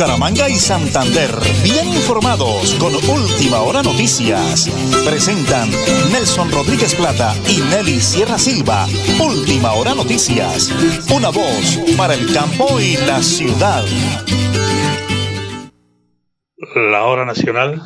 Bucaramanga 0.00 0.48
y 0.48 0.54
Santander, 0.54 1.30
bien 1.62 1.88
informados 1.88 2.74
con 2.76 2.94
Última 2.94 3.60
Hora 3.60 3.82
Noticias. 3.82 4.70
Presentan 5.04 5.68
Nelson 6.10 6.50
Rodríguez 6.50 6.94
Plata 6.94 7.34
y 7.46 7.60
Nelly 7.60 8.00
Sierra 8.00 8.38
Silva. 8.38 8.86
Última 9.22 9.74
Hora 9.74 9.94
Noticias. 9.94 10.72
Una 11.14 11.28
voz 11.28 11.78
para 11.98 12.14
el 12.14 12.32
campo 12.32 12.80
y 12.80 12.96
la 13.06 13.20
ciudad. 13.22 13.84
La 16.74 17.04
hora 17.04 17.26
nacional. 17.26 17.82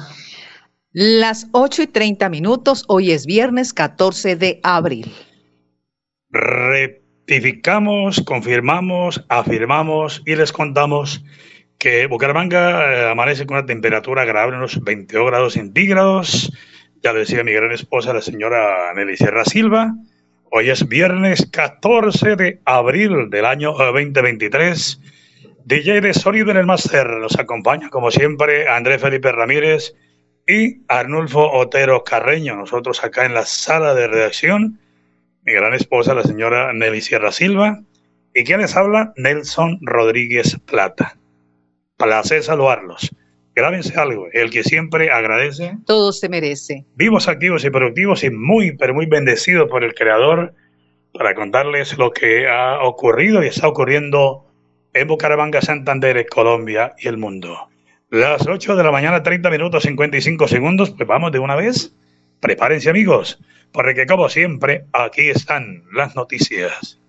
Las 0.92 1.48
8 1.50 1.82
y 1.82 1.86
30 1.88 2.28
minutos. 2.28 2.84
Hoy 2.86 3.10
es 3.10 3.26
viernes 3.26 3.74
14 3.74 4.36
de 4.36 4.60
abril. 4.62 5.12
Rectificamos, 6.30 8.22
confirmamos, 8.24 9.24
afirmamos 9.28 10.22
y 10.24 10.36
les 10.36 10.52
contamos 10.52 11.20
que 11.84 12.06
Bucaramanga 12.06 12.94
eh, 12.94 13.10
amanece 13.10 13.44
con 13.44 13.58
una 13.58 13.66
temperatura 13.66 14.22
agradable, 14.22 14.56
unos 14.56 14.82
22 14.82 15.26
grados 15.26 15.52
centígrados. 15.52 16.50
Ya 17.02 17.12
lo 17.12 17.18
decía 17.18 17.44
mi 17.44 17.52
gran 17.52 17.72
esposa, 17.72 18.14
la 18.14 18.22
señora 18.22 18.94
Nelly 18.94 19.18
Sierra 19.18 19.44
Silva. 19.44 19.94
Hoy 20.50 20.70
es 20.70 20.88
viernes 20.88 21.46
14 21.52 22.36
de 22.36 22.60
abril 22.64 23.28
del 23.28 23.44
año 23.44 23.74
2023. 23.74 24.98
Eh, 25.02 25.48
DJ 25.66 26.00
de 26.00 26.14
Sonido 26.14 26.52
en 26.52 26.56
el 26.56 26.64
Máster 26.64 27.06
nos 27.06 27.38
acompaña, 27.38 27.90
como 27.90 28.10
siempre, 28.10 28.66
Andrés 28.66 29.02
Felipe 29.02 29.30
Ramírez 29.30 29.94
y 30.48 30.80
Arnulfo 30.88 31.52
Otero 31.52 32.02
Carreño. 32.02 32.56
Nosotros 32.56 33.04
acá 33.04 33.26
en 33.26 33.34
la 33.34 33.44
sala 33.44 33.94
de 33.94 34.06
redacción 34.06 34.78
mi 35.42 35.52
gran 35.52 35.74
esposa, 35.74 36.14
la 36.14 36.22
señora 36.22 36.72
Nelly 36.72 37.02
Sierra 37.02 37.30
Silva, 37.30 37.82
y 38.32 38.44
quien 38.44 38.62
les 38.62 38.74
habla, 38.74 39.12
Nelson 39.16 39.80
Rodríguez 39.82 40.58
Plata. 40.64 41.18
Placer 41.96 42.42
saludarlos. 42.42 43.14
Grábense 43.54 43.98
algo, 43.98 44.26
el 44.32 44.50
que 44.50 44.64
siempre 44.64 45.10
agradece. 45.10 45.76
Todo 45.86 46.12
se 46.12 46.28
merece. 46.28 46.84
Vivos, 46.96 47.28
activos 47.28 47.64
y 47.64 47.70
productivos 47.70 48.24
y 48.24 48.30
muy, 48.30 48.76
pero 48.76 48.94
muy 48.94 49.06
bendecidos 49.06 49.70
por 49.70 49.84
el 49.84 49.94
Creador 49.94 50.54
para 51.12 51.34
contarles 51.34 51.96
lo 51.96 52.10
que 52.10 52.48
ha 52.48 52.82
ocurrido 52.82 53.44
y 53.44 53.46
está 53.46 53.68
ocurriendo 53.68 54.44
en 54.92 55.06
Bucaramanga, 55.06 55.60
Santander, 55.60 56.26
Colombia 56.26 56.94
y 56.98 57.06
el 57.06 57.16
mundo. 57.16 57.68
Las 58.10 58.46
8 58.46 58.74
de 58.74 58.84
la 58.84 58.90
mañana, 58.90 59.22
30 59.22 59.48
minutos 59.50 59.84
55 59.84 60.48
segundos, 60.48 60.90
pues 60.90 61.06
vamos 61.06 61.30
de 61.30 61.38
una 61.38 61.54
vez. 61.54 61.94
Prepárense 62.40 62.90
amigos, 62.90 63.38
porque 63.72 64.06
como 64.06 64.28
siempre, 64.28 64.84
aquí 64.92 65.28
están 65.28 65.84
las 65.92 66.14
noticias. 66.16 67.00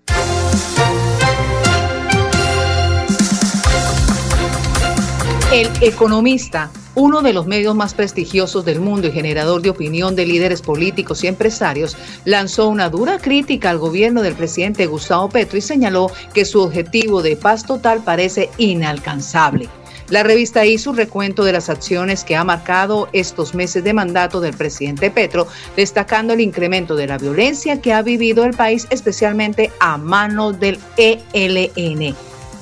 El 5.55 5.69
Economista, 5.79 6.69
uno 6.95 7.21
de 7.21 7.31
los 7.31 7.47
medios 7.47 7.73
más 7.75 7.93
prestigiosos 7.93 8.65
del 8.65 8.81
mundo 8.81 9.07
y 9.07 9.13
generador 9.13 9.61
de 9.61 9.69
opinión 9.69 10.13
de 10.13 10.25
líderes 10.25 10.61
políticos 10.61 11.23
y 11.23 11.27
empresarios, 11.27 11.95
lanzó 12.25 12.67
una 12.67 12.89
dura 12.89 13.19
crítica 13.19 13.69
al 13.69 13.77
gobierno 13.77 14.21
del 14.21 14.35
presidente 14.35 14.85
Gustavo 14.85 15.29
Petro 15.29 15.57
y 15.57 15.61
señaló 15.61 16.11
que 16.33 16.43
su 16.43 16.59
objetivo 16.59 17.21
de 17.21 17.37
paz 17.37 17.65
total 17.65 18.03
parece 18.03 18.49
inalcanzable. 18.57 19.69
La 20.09 20.23
revista 20.23 20.65
hizo 20.65 20.89
un 20.89 20.97
recuento 20.97 21.45
de 21.45 21.53
las 21.53 21.69
acciones 21.69 22.25
que 22.25 22.35
ha 22.35 22.43
marcado 22.43 23.07
estos 23.13 23.55
meses 23.55 23.81
de 23.81 23.93
mandato 23.93 24.41
del 24.41 24.57
presidente 24.57 25.09
Petro, 25.09 25.47
destacando 25.77 26.33
el 26.33 26.41
incremento 26.41 26.97
de 26.97 27.07
la 27.07 27.17
violencia 27.17 27.79
que 27.79 27.93
ha 27.93 28.01
vivido 28.01 28.43
el 28.43 28.57
país, 28.57 28.87
especialmente 28.89 29.71
a 29.79 29.95
manos 29.95 30.59
del 30.59 30.77
ELN. 30.97 32.13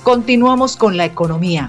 Continuamos 0.04 0.78
con 0.78 0.96
la 0.96 1.06
economía. 1.06 1.68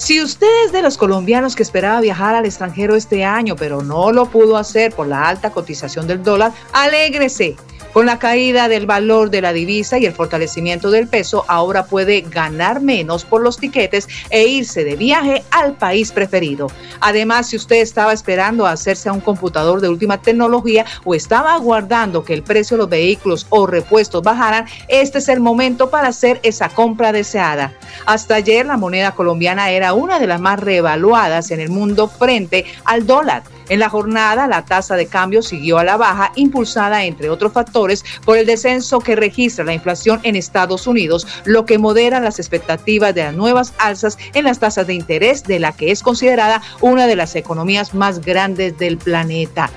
Si 0.00 0.18
usted 0.22 0.48
es 0.64 0.72
de 0.72 0.80
los 0.80 0.96
colombianos 0.96 1.54
que 1.54 1.62
esperaba 1.62 2.00
viajar 2.00 2.34
al 2.34 2.46
extranjero 2.46 2.96
este 2.96 3.22
año, 3.22 3.54
pero 3.54 3.82
no 3.82 4.12
lo 4.12 4.24
pudo 4.24 4.56
hacer 4.56 4.94
por 4.94 5.06
la 5.06 5.28
alta 5.28 5.50
cotización 5.50 6.06
del 6.06 6.22
dólar, 6.22 6.52
alégrese 6.72 7.56
con 7.92 8.06
la 8.06 8.18
caída 8.18 8.68
del 8.68 8.86
valor 8.86 9.30
de 9.30 9.42
la 9.42 9.52
divisa 9.52 9.98
y 9.98 10.06
el 10.06 10.12
fortalecimiento 10.12 10.90
del 10.90 11.08
peso, 11.08 11.44
ahora 11.48 11.84
puede 11.84 12.22
ganar 12.22 12.80
menos 12.80 13.24
por 13.24 13.42
los 13.42 13.58
tiquetes 13.58 14.08
e 14.30 14.46
irse 14.46 14.84
de 14.84 14.96
viaje 14.96 15.42
al 15.50 15.74
país 15.74 16.12
preferido. 16.12 16.68
Además, 17.00 17.48
si 17.48 17.56
usted 17.56 17.76
estaba 17.76 18.12
esperando 18.12 18.66
hacerse 18.66 19.08
a 19.08 19.12
un 19.12 19.20
computador 19.20 19.80
de 19.80 19.88
última 19.88 20.20
tecnología 20.20 20.84
o 21.04 21.14
estaba 21.14 21.54
aguardando 21.54 22.24
que 22.24 22.34
el 22.34 22.42
precio 22.42 22.76
de 22.76 22.82
los 22.82 22.90
vehículos 22.90 23.46
o 23.50 23.66
repuestos 23.66 24.22
bajaran, 24.22 24.66
este 24.88 25.18
es 25.18 25.28
el 25.28 25.40
momento 25.40 25.90
para 25.90 26.08
hacer 26.08 26.40
esa 26.42 26.68
compra 26.68 27.12
deseada. 27.12 27.72
Hasta 28.06 28.36
ayer 28.36 28.66
la 28.66 28.76
moneda 28.76 29.12
colombiana 29.12 29.70
era 29.70 29.94
una 29.94 30.18
de 30.18 30.26
las 30.26 30.40
más 30.40 30.60
revaluadas 30.60 31.50
en 31.50 31.60
el 31.60 31.70
mundo 31.70 32.08
frente 32.08 32.64
al 32.84 33.06
dólar. 33.06 33.42
En 33.70 33.78
la 33.78 33.88
jornada, 33.88 34.48
la 34.48 34.64
tasa 34.64 34.96
de 34.96 35.06
cambio 35.06 35.42
siguió 35.42 35.78
a 35.78 35.84
la 35.84 35.96
baja, 35.96 36.32
impulsada, 36.34 37.04
entre 37.04 37.30
otros 37.30 37.52
factores, 37.52 38.04
por 38.24 38.36
el 38.36 38.44
descenso 38.44 38.98
que 38.98 39.14
registra 39.14 39.64
la 39.64 39.72
inflación 39.72 40.18
en 40.24 40.34
Estados 40.34 40.88
Unidos, 40.88 41.24
lo 41.44 41.64
que 41.66 41.78
modera 41.78 42.18
las 42.18 42.40
expectativas 42.40 43.14
de 43.14 43.22
las 43.22 43.34
nuevas 43.34 43.72
alzas 43.78 44.18
en 44.34 44.46
las 44.46 44.58
tasas 44.58 44.88
de 44.88 44.94
interés 44.94 45.44
de 45.44 45.60
la 45.60 45.70
que 45.70 45.92
es 45.92 46.02
considerada 46.02 46.60
una 46.80 47.06
de 47.06 47.14
las 47.14 47.36
economías 47.36 47.94
más 47.94 48.20
grandes 48.20 48.76
del 48.76 48.98
planeta 48.98 49.70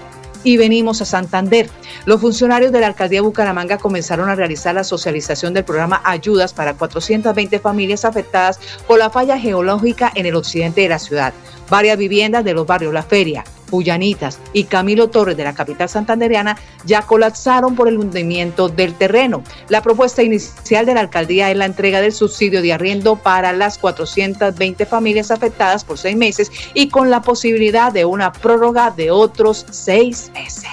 y 0.43 0.57
venimos 0.57 0.99
a 1.01 1.05
Santander. 1.05 1.69
Los 2.05 2.19
funcionarios 2.19 2.71
de 2.71 2.79
la 2.79 2.87
alcaldía 2.87 3.19
de 3.19 3.27
Bucaramanga 3.27 3.77
comenzaron 3.77 4.27
a 4.27 4.35
realizar 4.35 4.73
la 4.73 4.83
socialización 4.83 5.53
del 5.53 5.65
programa 5.65 6.01
Ayudas 6.03 6.53
para 6.53 6.73
420 6.73 7.59
familias 7.59 8.05
afectadas 8.05 8.59
por 8.87 8.97
la 8.97 9.11
falla 9.11 9.37
geológica 9.37 10.11
en 10.15 10.25
el 10.25 10.35
occidente 10.35 10.81
de 10.81 10.89
la 10.89 10.99
ciudad. 10.99 11.33
Varias 11.69 11.97
viviendas 11.97 12.43
de 12.43 12.53
los 12.53 12.67
barrios 12.67 12.93
La 12.93 13.03
Feria, 13.03 13.45
Puyanitas 13.73 14.39
y 14.53 14.65
Camilo 14.65 15.09
Torres 15.09 15.35
de 15.35 15.43
la 15.43 15.55
capital 15.55 15.89
santandereana 15.89 16.59
ya 16.85 17.01
colapsaron 17.01 17.75
por 17.75 17.87
el 17.87 17.97
hundimiento 17.97 18.69
del 18.69 18.93
terreno. 18.93 19.43
La 19.67 19.81
propuesta 19.81 20.21
inicial 20.21 20.85
de 20.85 20.93
la 20.93 20.99
alcaldía 20.99 21.49
es 21.49 21.57
la 21.57 21.65
entrega 21.65 21.99
del 21.99 22.11
subsidio 22.11 22.61
de 22.61 22.71
arriendo 22.71 23.15
para 23.15 23.51
las 23.51 23.79
420 23.79 24.85
familias 24.85 25.31
afectadas 25.31 25.83
por 25.83 25.97
seis 25.97 26.15
meses 26.15 26.51
y 26.75 26.89
con 26.89 27.09
la 27.09 27.23
posibilidad 27.23 27.91
de 27.91 28.05
una 28.05 28.31
prórroga 28.31 28.91
de 28.91 29.09
otros 29.09 29.65
seis 29.71 30.29
meses. 30.35 30.69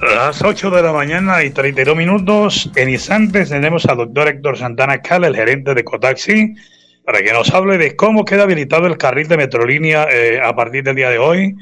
Las 0.00 0.42
8 0.42 0.70
de 0.70 0.82
la 0.84 0.92
mañana 0.92 1.42
y 1.42 1.50
32 1.50 1.96
minutos. 1.96 2.70
En 2.76 2.88
instantes 2.88 3.48
tenemos 3.48 3.84
al 3.86 3.96
doctor 3.96 4.28
Héctor 4.28 4.56
Santana 4.56 5.02
Cala, 5.02 5.26
el 5.26 5.34
gerente 5.34 5.74
de 5.74 5.82
Cotaxi, 5.82 6.54
para 7.10 7.24
que 7.24 7.32
nos 7.32 7.52
hable 7.52 7.76
de 7.76 7.96
cómo 7.96 8.24
queda 8.24 8.44
habilitado 8.44 8.86
el 8.86 8.96
carril 8.96 9.26
de 9.26 9.36
Metrolínea 9.36 10.06
eh, 10.12 10.40
a 10.40 10.54
partir 10.54 10.84
del 10.84 10.94
día 10.94 11.10
de 11.10 11.18
hoy 11.18 11.56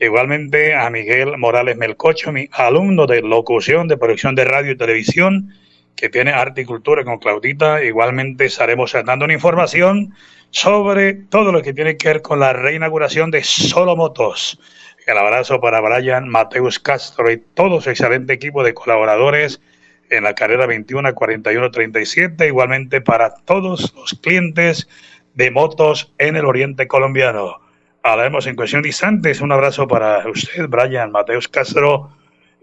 Igualmente 0.00 0.74
a 0.74 0.88
Miguel 0.88 1.36
Morales 1.36 1.76
Melcocho, 1.76 2.32
mi 2.32 2.48
alumno 2.52 3.06
de 3.06 3.20
locución, 3.20 3.88
de 3.88 3.98
producción 3.98 4.34
de 4.34 4.46
radio 4.46 4.72
y 4.72 4.76
televisión, 4.78 5.52
que 5.96 6.08
tiene 6.08 6.32
arte 6.32 6.62
y 6.62 6.64
cultura 6.64 7.04
con 7.04 7.18
Claudita. 7.18 7.84
Igualmente 7.84 8.46
estaremos 8.46 8.94
dando 9.04 9.26
una 9.26 9.34
información 9.34 10.14
sobre 10.50 11.12
todo 11.12 11.52
lo 11.52 11.60
que 11.60 11.74
tiene 11.74 11.98
que 11.98 12.08
ver 12.08 12.22
con 12.22 12.40
la 12.40 12.54
reinauguración 12.54 13.30
de 13.30 13.44
Solo 13.44 13.96
Motos. 13.96 14.58
El 15.06 15.18
abrazo 15.18 15.60
para 15.60 15.82
Brian 15.82 16.26
Mateus 16.26 16.78
Castro 16.78 17.30
y 17.30 17.36
todo 17.52 17.82
su 17.82 17.90
excelente 17.90 18.32
equipo 18.32 18.64
de 18.64 18.72
colaboradores 18.72 19.60
en 20.10 20.24
la 20.24 20.34
carrera 20.34 20.66
21 20.66 21.14
41 21.14 21.70
37. 21.70 22.46
Igualmente 22.46 23.00
para 23.00 23.34
todos 23.34 23.94
los 23.94 24.14
clientes 24.20 24.88
de 25.34 25.50
motos 25.50 26.12
en 26.18 26.36
el 26.36 26.44
oriente 26.44 26.86
colombiano 26.86 27.60
hablaremos 28.06 28.46
en 28.46 28.56
cuestión 28.56 28.82
de 28.82 28.88
instantes. 28.88 29.40
Un 29.40 29.52
abrazo 29.52 29.86
para 29.88 30.28
usted, 30.28 30.68
Brian 30.68 31.10
Mateus 31.10 31.48
Castro 31.48 32.10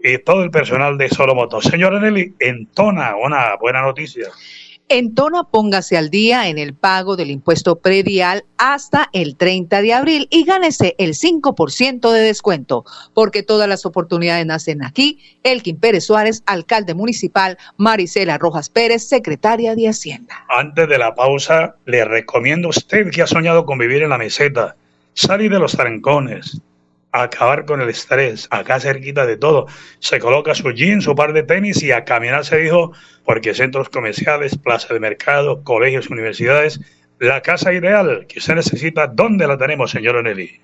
y 0.02 0.18
todo 0.18 0.42
el 0.42 0.50
personal 0.50 0.98
de 0.98 1.08
Solomoto. 1.08 1.60
Señora 1.60 2.00
Nelly, 2.00 2.34
entona 2.38 3.16
una 3.16 3.56
buena 3.56 3.82
noticia. 3.82 4.28
Entona, 4.90 5.44
póngase 5.44 5.96
al 5.96 6.10
día 6.10 6.48
en 6.48 6.58
el 6.58 6.74
pago 6.74 7.16
del 7.16 7.30
impuesto 7.30 7.76
predial 7.76 8.44
hasta 8.58 9.08
el 9.14 9.34
30 9.34 9.80
de 9.80 9.94
abril 9.94 10.28
y 10.30 10.44
gánese 10.44 10.94
el 10.98 11.14
5% 11.14 12.12
de 12.12 12.20
descuento, 12.20 12.84
porque 13.14 13.42
todas 13.42 13.66
las 13.66 13.86
oportunidades 13.86 14.44
nacen 14.44 14.84
aquí. 14.84 15.20
Elkin 15.42 15.78
Pérez 15.78 16.04
Suárez, 16.04 16.42
alcalde 16.44 16.92
municipal, 16.92 17.56
Marisela 17.78 18.36
Rojas 18.36 18.68
Pérez, 18.68 19.08
secretaria 19.08 19.74
de 19.74 19.88
Hacienda. 19.88 20.44
Antes 20.50 20.86
de 20.86 20.98
la 20.98 21.14
pausa, 21.14 21.76
le 21.86 22.04
recomiendo 22.04 22.68
a 22.68 22.70
usted 22.70 23.10
que 23.10 23.22
ha 23.22 23.26
soñado 23.26 23.64
con 23.64 23.78
vivir 23.78 24.02
en 24.02 24.10
la 24.10 24.18
meseta 24.18 24.76
salir 25.14 25.50
de 25.50 25.60
los 25.60 25.72
trancones, 25.72 26.60
acabar 27.22 27.64
con 27.64 27.80
el 27.80 27.88
estrés, 27.88 28.48
acá 28.50 28.80
cerquita 28.80 29.24
de 29.24 29.36
todo. 29.36 29.66
Se 30.00 30.18
coloca 30.18 30.54
su 30.54 30.70
jean, 30.72 31.00
su 31.00 31.14
par 31.14 31.32
de 31.32 31.44
tenis 31.44 31.82
y 31.82 31.92
a 31.92 32.04
caminar 32.04 32.44
se 32.44 32.58
dijo, 32.58 32.92
porque 33.24 33.54
centros 33.54 33.88
comerciales, 33.88 34.58
plaza 34.58 34.92
de 34.92 35.00
mercado, 35.00 35.62
colegios, 35.62 36.10
universidades, 36.10 36.80
la 37.20 37.40
casa 37.40 37.72
ideal 37.72 38.26
que 38.28 38.40
usted 38.40 38.56
necesita, 38.56 39.06
¿dónde 39.06 39.46
la 39.46 39.56
tenemos, 39.56 39.92
señor 39.92 40.16
Onelli? 40.16 40.60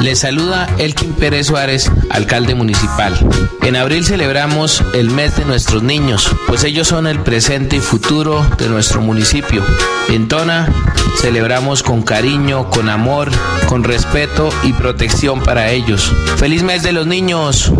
Les 0.00 0.18
saluda 0.18 0.68
Elkin 0.78 1.12
Pérez 1.12 1.46
Suárez, 1.46 1.90
alcalde 2.10 2.54
municipal. 2.54 3.14
En 3.62 3.76
abril 3.76 4.04
celebramos 4.04 4.82
el 4.94 5.10
mes 5.10 5.36
de 5.36 5.44
nuestros 5.44 5.82
niños, 5.82 6.28
pues 6.48 6.64
ellos 6.64 6.88
son 6.88 7.06
el 7.06 7.20
presente 7.20 7.76
y 7.76 7.80
futuro 7.80 8.44
de 8.58 8.68
nuestro 8.68 9.00
municipio. 9.00 9.62
En 10.08 10.26
Tona 10.26 10.68
celebramos 11.20 11.84
con 11.84 12.02
cariño, 12.02 12.68
con 12.68 12.88
amor, 12.88 13.30
con 13.68 13.84
respeto 13.84 14.48
y 14.64 14.72
protección 14.72 15.40
para 15.40 15.70
ellos. 15.70 16.12
¡Feliz 16.36 16.64
mes 16.64 16.82
de 16.82 16.92
los 16.92 17.06
niños! 17.06 17.72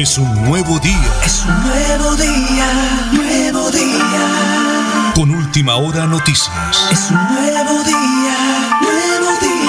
Es 0.00 0.16
un 0.16 0.44
nuevo 0.44 0.78
día. 0.78 1.12
Es 1.24 1.44
un 1.44 1.62
nuevo 1.62 2.16
día, 2.16 2.66
nuevo 3.12 3.70
día. 3.70 5.12
Con 5.14 5.30
última 5.30 5.76
hora 5.76 6.06
noticias. 6.06 6.88
Es 6.90 7.10
un 7.10 7.18
nuevo 7.18 7.84
día, 7.84 8.70
nuevo 8.80 9.30
día. 9.40 9.60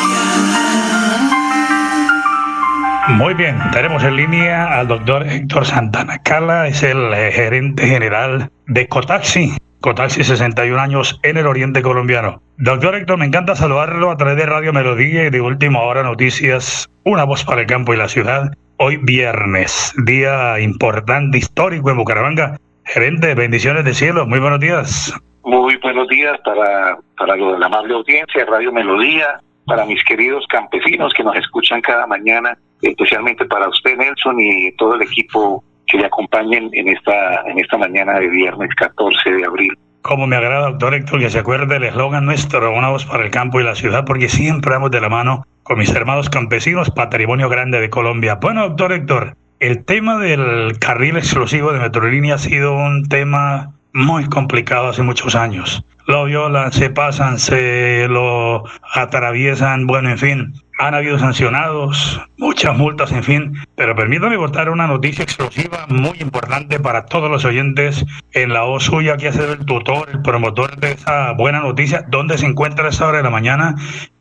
Muy 3.10 3.34
bien, 3.34 3.60
tenemos 3.74 4.04
en 4.04 4.16
línea 4.16 4.80
al 4.80 4.88
doctor 4.88 5.28
Héctor 5.28 5.66
Santana 5.66 6.20
Cala, 6.20 6.68
es 6.68 6.82
el 6.84 7.14
eh, 7.14 7.32
gerente 7.34 7.86
general 7.86 8.52
de 8.68 8.88
Cotaxi. 8.88 9.58
Cotaxi, 9.82 10.24
61 10.24 10.80
años 10.80 11.20
en 11.24 11.38
el 11.38 11.48
oriente 11.48 11.82
colombiano. 11.82 12.40
Doctor 12.58 12.94
Héctor, 12.94 13.18
me 13.18 13.26
encanta 13.26 13.56
saludarlo 13.56 14.12
a 14.12 14.16
través 14.16 14.38
de 14.38 14.46
Radio 14.46 14.72
Melodía 14.72 15.26
y 15.26 15.32
de 15.32 15.42
Última 15.42 15.82
Hora 15.82 16.04
Noticias, 16.04 16.88
una 17.04 17.24
voz 17.24 17.44
para 17.44 17.62
el 17.62 17.68
campo 17.68 17.92
y 17.92 17.98
la 17.98 18.08
ciudad. 18.08 18.52
Hoy 18.78 18.98
viernes, 18.98 19.92
día 20.06 20.60
importante, 20.60 21.40
histórico 21.40 21.90
en 21.90 21.98
Bucaramanga. 21.98 22.60
Gerente, 22.86 23.34
bendiciones 23.34 23.84
de 23.84 23.96
cielo, 23.96 24.28
muy 24.28 24.40
buenos 24.40 24.60
días. 24.60 25.20
Muy 25.44 25.76
buenos 25.78 26.08
días 26.10 26.38
para, 26.46 27.00
para 27.18 27.36
la 27.36 27.66
amable 27.66 27.96
audiencia 27.96 28.46
de 28.46 28.52
Radio 28.52 28.72
Melodía, 28.72 29.40
para 29.66 29.86
mis 29.86 30.04
queridos 30.04 30.46
campesinos 30.48 31.12
que 31.18 31.24
nos 31.24 31.36
escuchan 31.38 31.82
cada 31.82 32.06
mañana, 32.06 32.56
especialmente 32.84 33.46
para 33.46 33.68
usted, 33.68 33.98
Nelson, 33.98 34.40
y 34.40 34.72
todo 34.74 34.94
el 34.94 35.02
equipo 35.02 35.64
que 35.92 35.98
le 35.98 36.06
acompañen 36.06 36.70
en 36.74 36.88
esta, 36.88 37.44
en 37.46 37.60
esta 37.60 37.78
mañana 37.78 38.20
de 38.20 38.30
viernes 38.30 38.70
14 38.76 39.32
de 39.32 39.46
abril. 39.46 39.78
Como 40.02 40.26
me 40.26 40.36
agrada, 40.36 40.70
doctor 40.70 40.96
Héctor, 40.96 41.20
que 41.20 41.30
se 41.30 41.40
acuerde 41.40 41.68
del 41.68 41.84
eslogan 41.84 42.26
nuestro, 42.26 42.74
una 42.74 42.90
voz 42.90 43.06
para 43.06 43.24
el 43.24 43.30
campo 43.30 43.60
y 43.60 43.64
la 43.64 43.76
ciudad, 43.76 44.06
porque 44.06 44.30
siempre 44.30 44.72
vamos 44.72 44.90
de 44.92 45.02
la 45.02 45.10
mano 45.10 45.46
con 45.64 45.78
mis 45.78 45.94
hermanos 45.94 46.30
campesinos, 46.30 46.90
patrimonio 46.90 47.50
grande 47.50 47.80
de 47.80 47.90
Colombia. 47.90 48.36
Bueno, 48.36 48.68
doctor 48.70 48.94
Héctor, 48.94 49.36
el 49.60 49.86
tema 49.86 50.18
del 50.18 50.80
carril 50.80 51.18
exclusivo 51.18 51.72
de 51.72 51.80
Metrolínea 51.80 52.36
ha 52.36 52.40
sido 52.40 52.74
un 52.74 53.08
tema 53.08 53.76
muy 53.94 54.28
complicado 54.28 54.90
hace 54.90 55.04
muchos 55.04 55.36
años. 55.36 55.84
Lo 56.08 56.26
violan, 56.26 56.72
se 56.72 56.90
pasan, 56.90 57.38
se 57.38 58.08
lo 58.10 58.64
atraviesan, 58.94 59.86
bueno, 59.88 60.10
en 60.10 60.18
fin, 60.18 60.54
han 60.82 60.96
habido 60.96 61.20
sancionados, 61.20 62.20
muchas 62.38 62.76
multas, 62.76 63.12
en 63.12 63.24
fin. 63.24 63.54
Pero 63.76 63.96
permítame 63.96 64.36
contar 64.36 64.70
una 64.70 64.88
noticia 64.88 65.24
exclusiva 65.24 65.86
muy 65.88 66.18
importante 66.20 66.80
para 66.80 67.06
todos 67.06 67.30
los 67.30 67.46
oyentes 67.46 68.04
en 68.34 68.52
la 68.52 68.64
voz 68.64 68.86
suya 68.86 69.16
que 69.16 69.28
hace 69.28 69.44
el 69.46 69.64
tutor, 69.64 70.10
el 70.12 70.22
promotor 70.24 70.76
de 70.78 70.94
esa 70.94 71.34
buena 71.34 71.60
noticia. 71.60 72.04
¿Dónde 72.10 72.38
se 72.40 72.48
encuentra 72.48 72.88
a 72.88 72.90
esa 72.90 73.08
hora 73.08 73.18
de 73.18 73.24
la 73.24 73.30
mañana? 73.30 73.76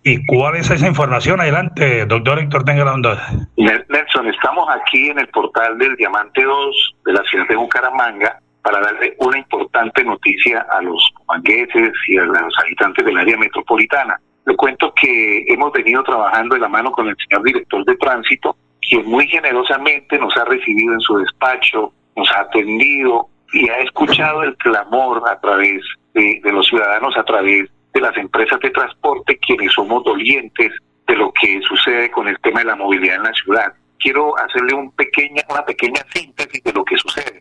¿Y 0.05 0.25
cuál 0.27 0.57
es 0.57 0.71
esa 0.71 0.87
información? 0.87 1.41
Adelante, 1.41 2.05
doctor 2.05 2.39
Héctor, 2.39 2.65
tenga 2.65 2.85
la 2.85 2.93
onda. 2.93 3.27
Nelson, 3.57 4.29
estamos 4.29 4.67
aquí 4.83 5.09
en 5.09 5.19
el 5.19 5.29
portal 5.29 5.79
del 5.79 5.97
Diamante 5.97 6.45
2 6.45 6.95
de 7.07 7.13
la 7.15 7.23
ciudad 7.25 7.49
de 7.49 7.57
Bucaramanga 7.57 8.39
para 8.63 8.81
darle 8.81 9.15
una 9.19 9.39
importante 9.39 10.05
noticia 10.05 10.67
a 10.71 10.83
los 10.83 11.03
mangueses 11.29 11.93
y 12.09 12.19
a 12.19 12.25
los 12.25 12.59
habitantes 12.59 13.05
del 13.05 13.19
área 13.19 13.37
metropolitana. 13.37 14.21
Le 14.47 14.57
cuento 14.57 14.93
que 14.95 15.45
hemos 15.49 15.73
venido 15.73 16.03
trabajando 16.03 16.55
de 16.55 16.61
la 16.61 16.69
mano 16.69 16.91
con 16.93 17.09
el 17.09 17.17
señor 17.29 17.45
director 17.45 17.85
de 17.85 17.97
tránsito, 17.97 18.57
quien 18.81 19.07
muy 19.07 19.27
generosamente 19.29 20.19
nos 20.19 20.37
ha 20.37 20.45
recibido 20.45 20.95
en 20.95 21.01
su 21.01 21.19
despacho, 21.19 21.93
nos 22.17 22.31
ha 22.33 22.41
atendido 22.41 23.29
y 23.53 23.69
ha 23.69 23.79
escuchado 23.79 24.43
el 24.43 24.57
clamor 24.57 25.23
a 25.29 25.39
través 25.41 25.83
de, 26.15 26.41
los 26.45 26.67
ciudadanos, 26.67 27.17
a 27.17 27.25
través 27.25 27.69
de 27.93 28.01
las 28.01 28.17
empresas 28.17 28.61
de 28.61 28.71
transporte, 28.71 29.39
quienes 29.39 29.73
somos 29.73 30.05
dolientes 30.05 30.73
de 31.07 31.17
lo 31.17 31.33
que 31.33 31.61
sucede 31.63 32.11
con 32.11 32.29
el 32.29 32.39
tema 32.41 32.61
de 32.61 32.67
la 32.67 32.77
movilidad 32.77 33.17
en 33.17 33.23
la 33.25 33.33
ciudad. 33.33 33.73
Quiero 33.99 34.37
hacerle 34.39 34.75
un 34.75 34.91
pequeña, 34.93 35.43
una 35.49 35.65
pequeña 35.65 36.01
síntesis 36.15 36.63
de 36.63 36.73
lo 36.73 36.85
que 36.85 36.97
sucede. 36.97 37.41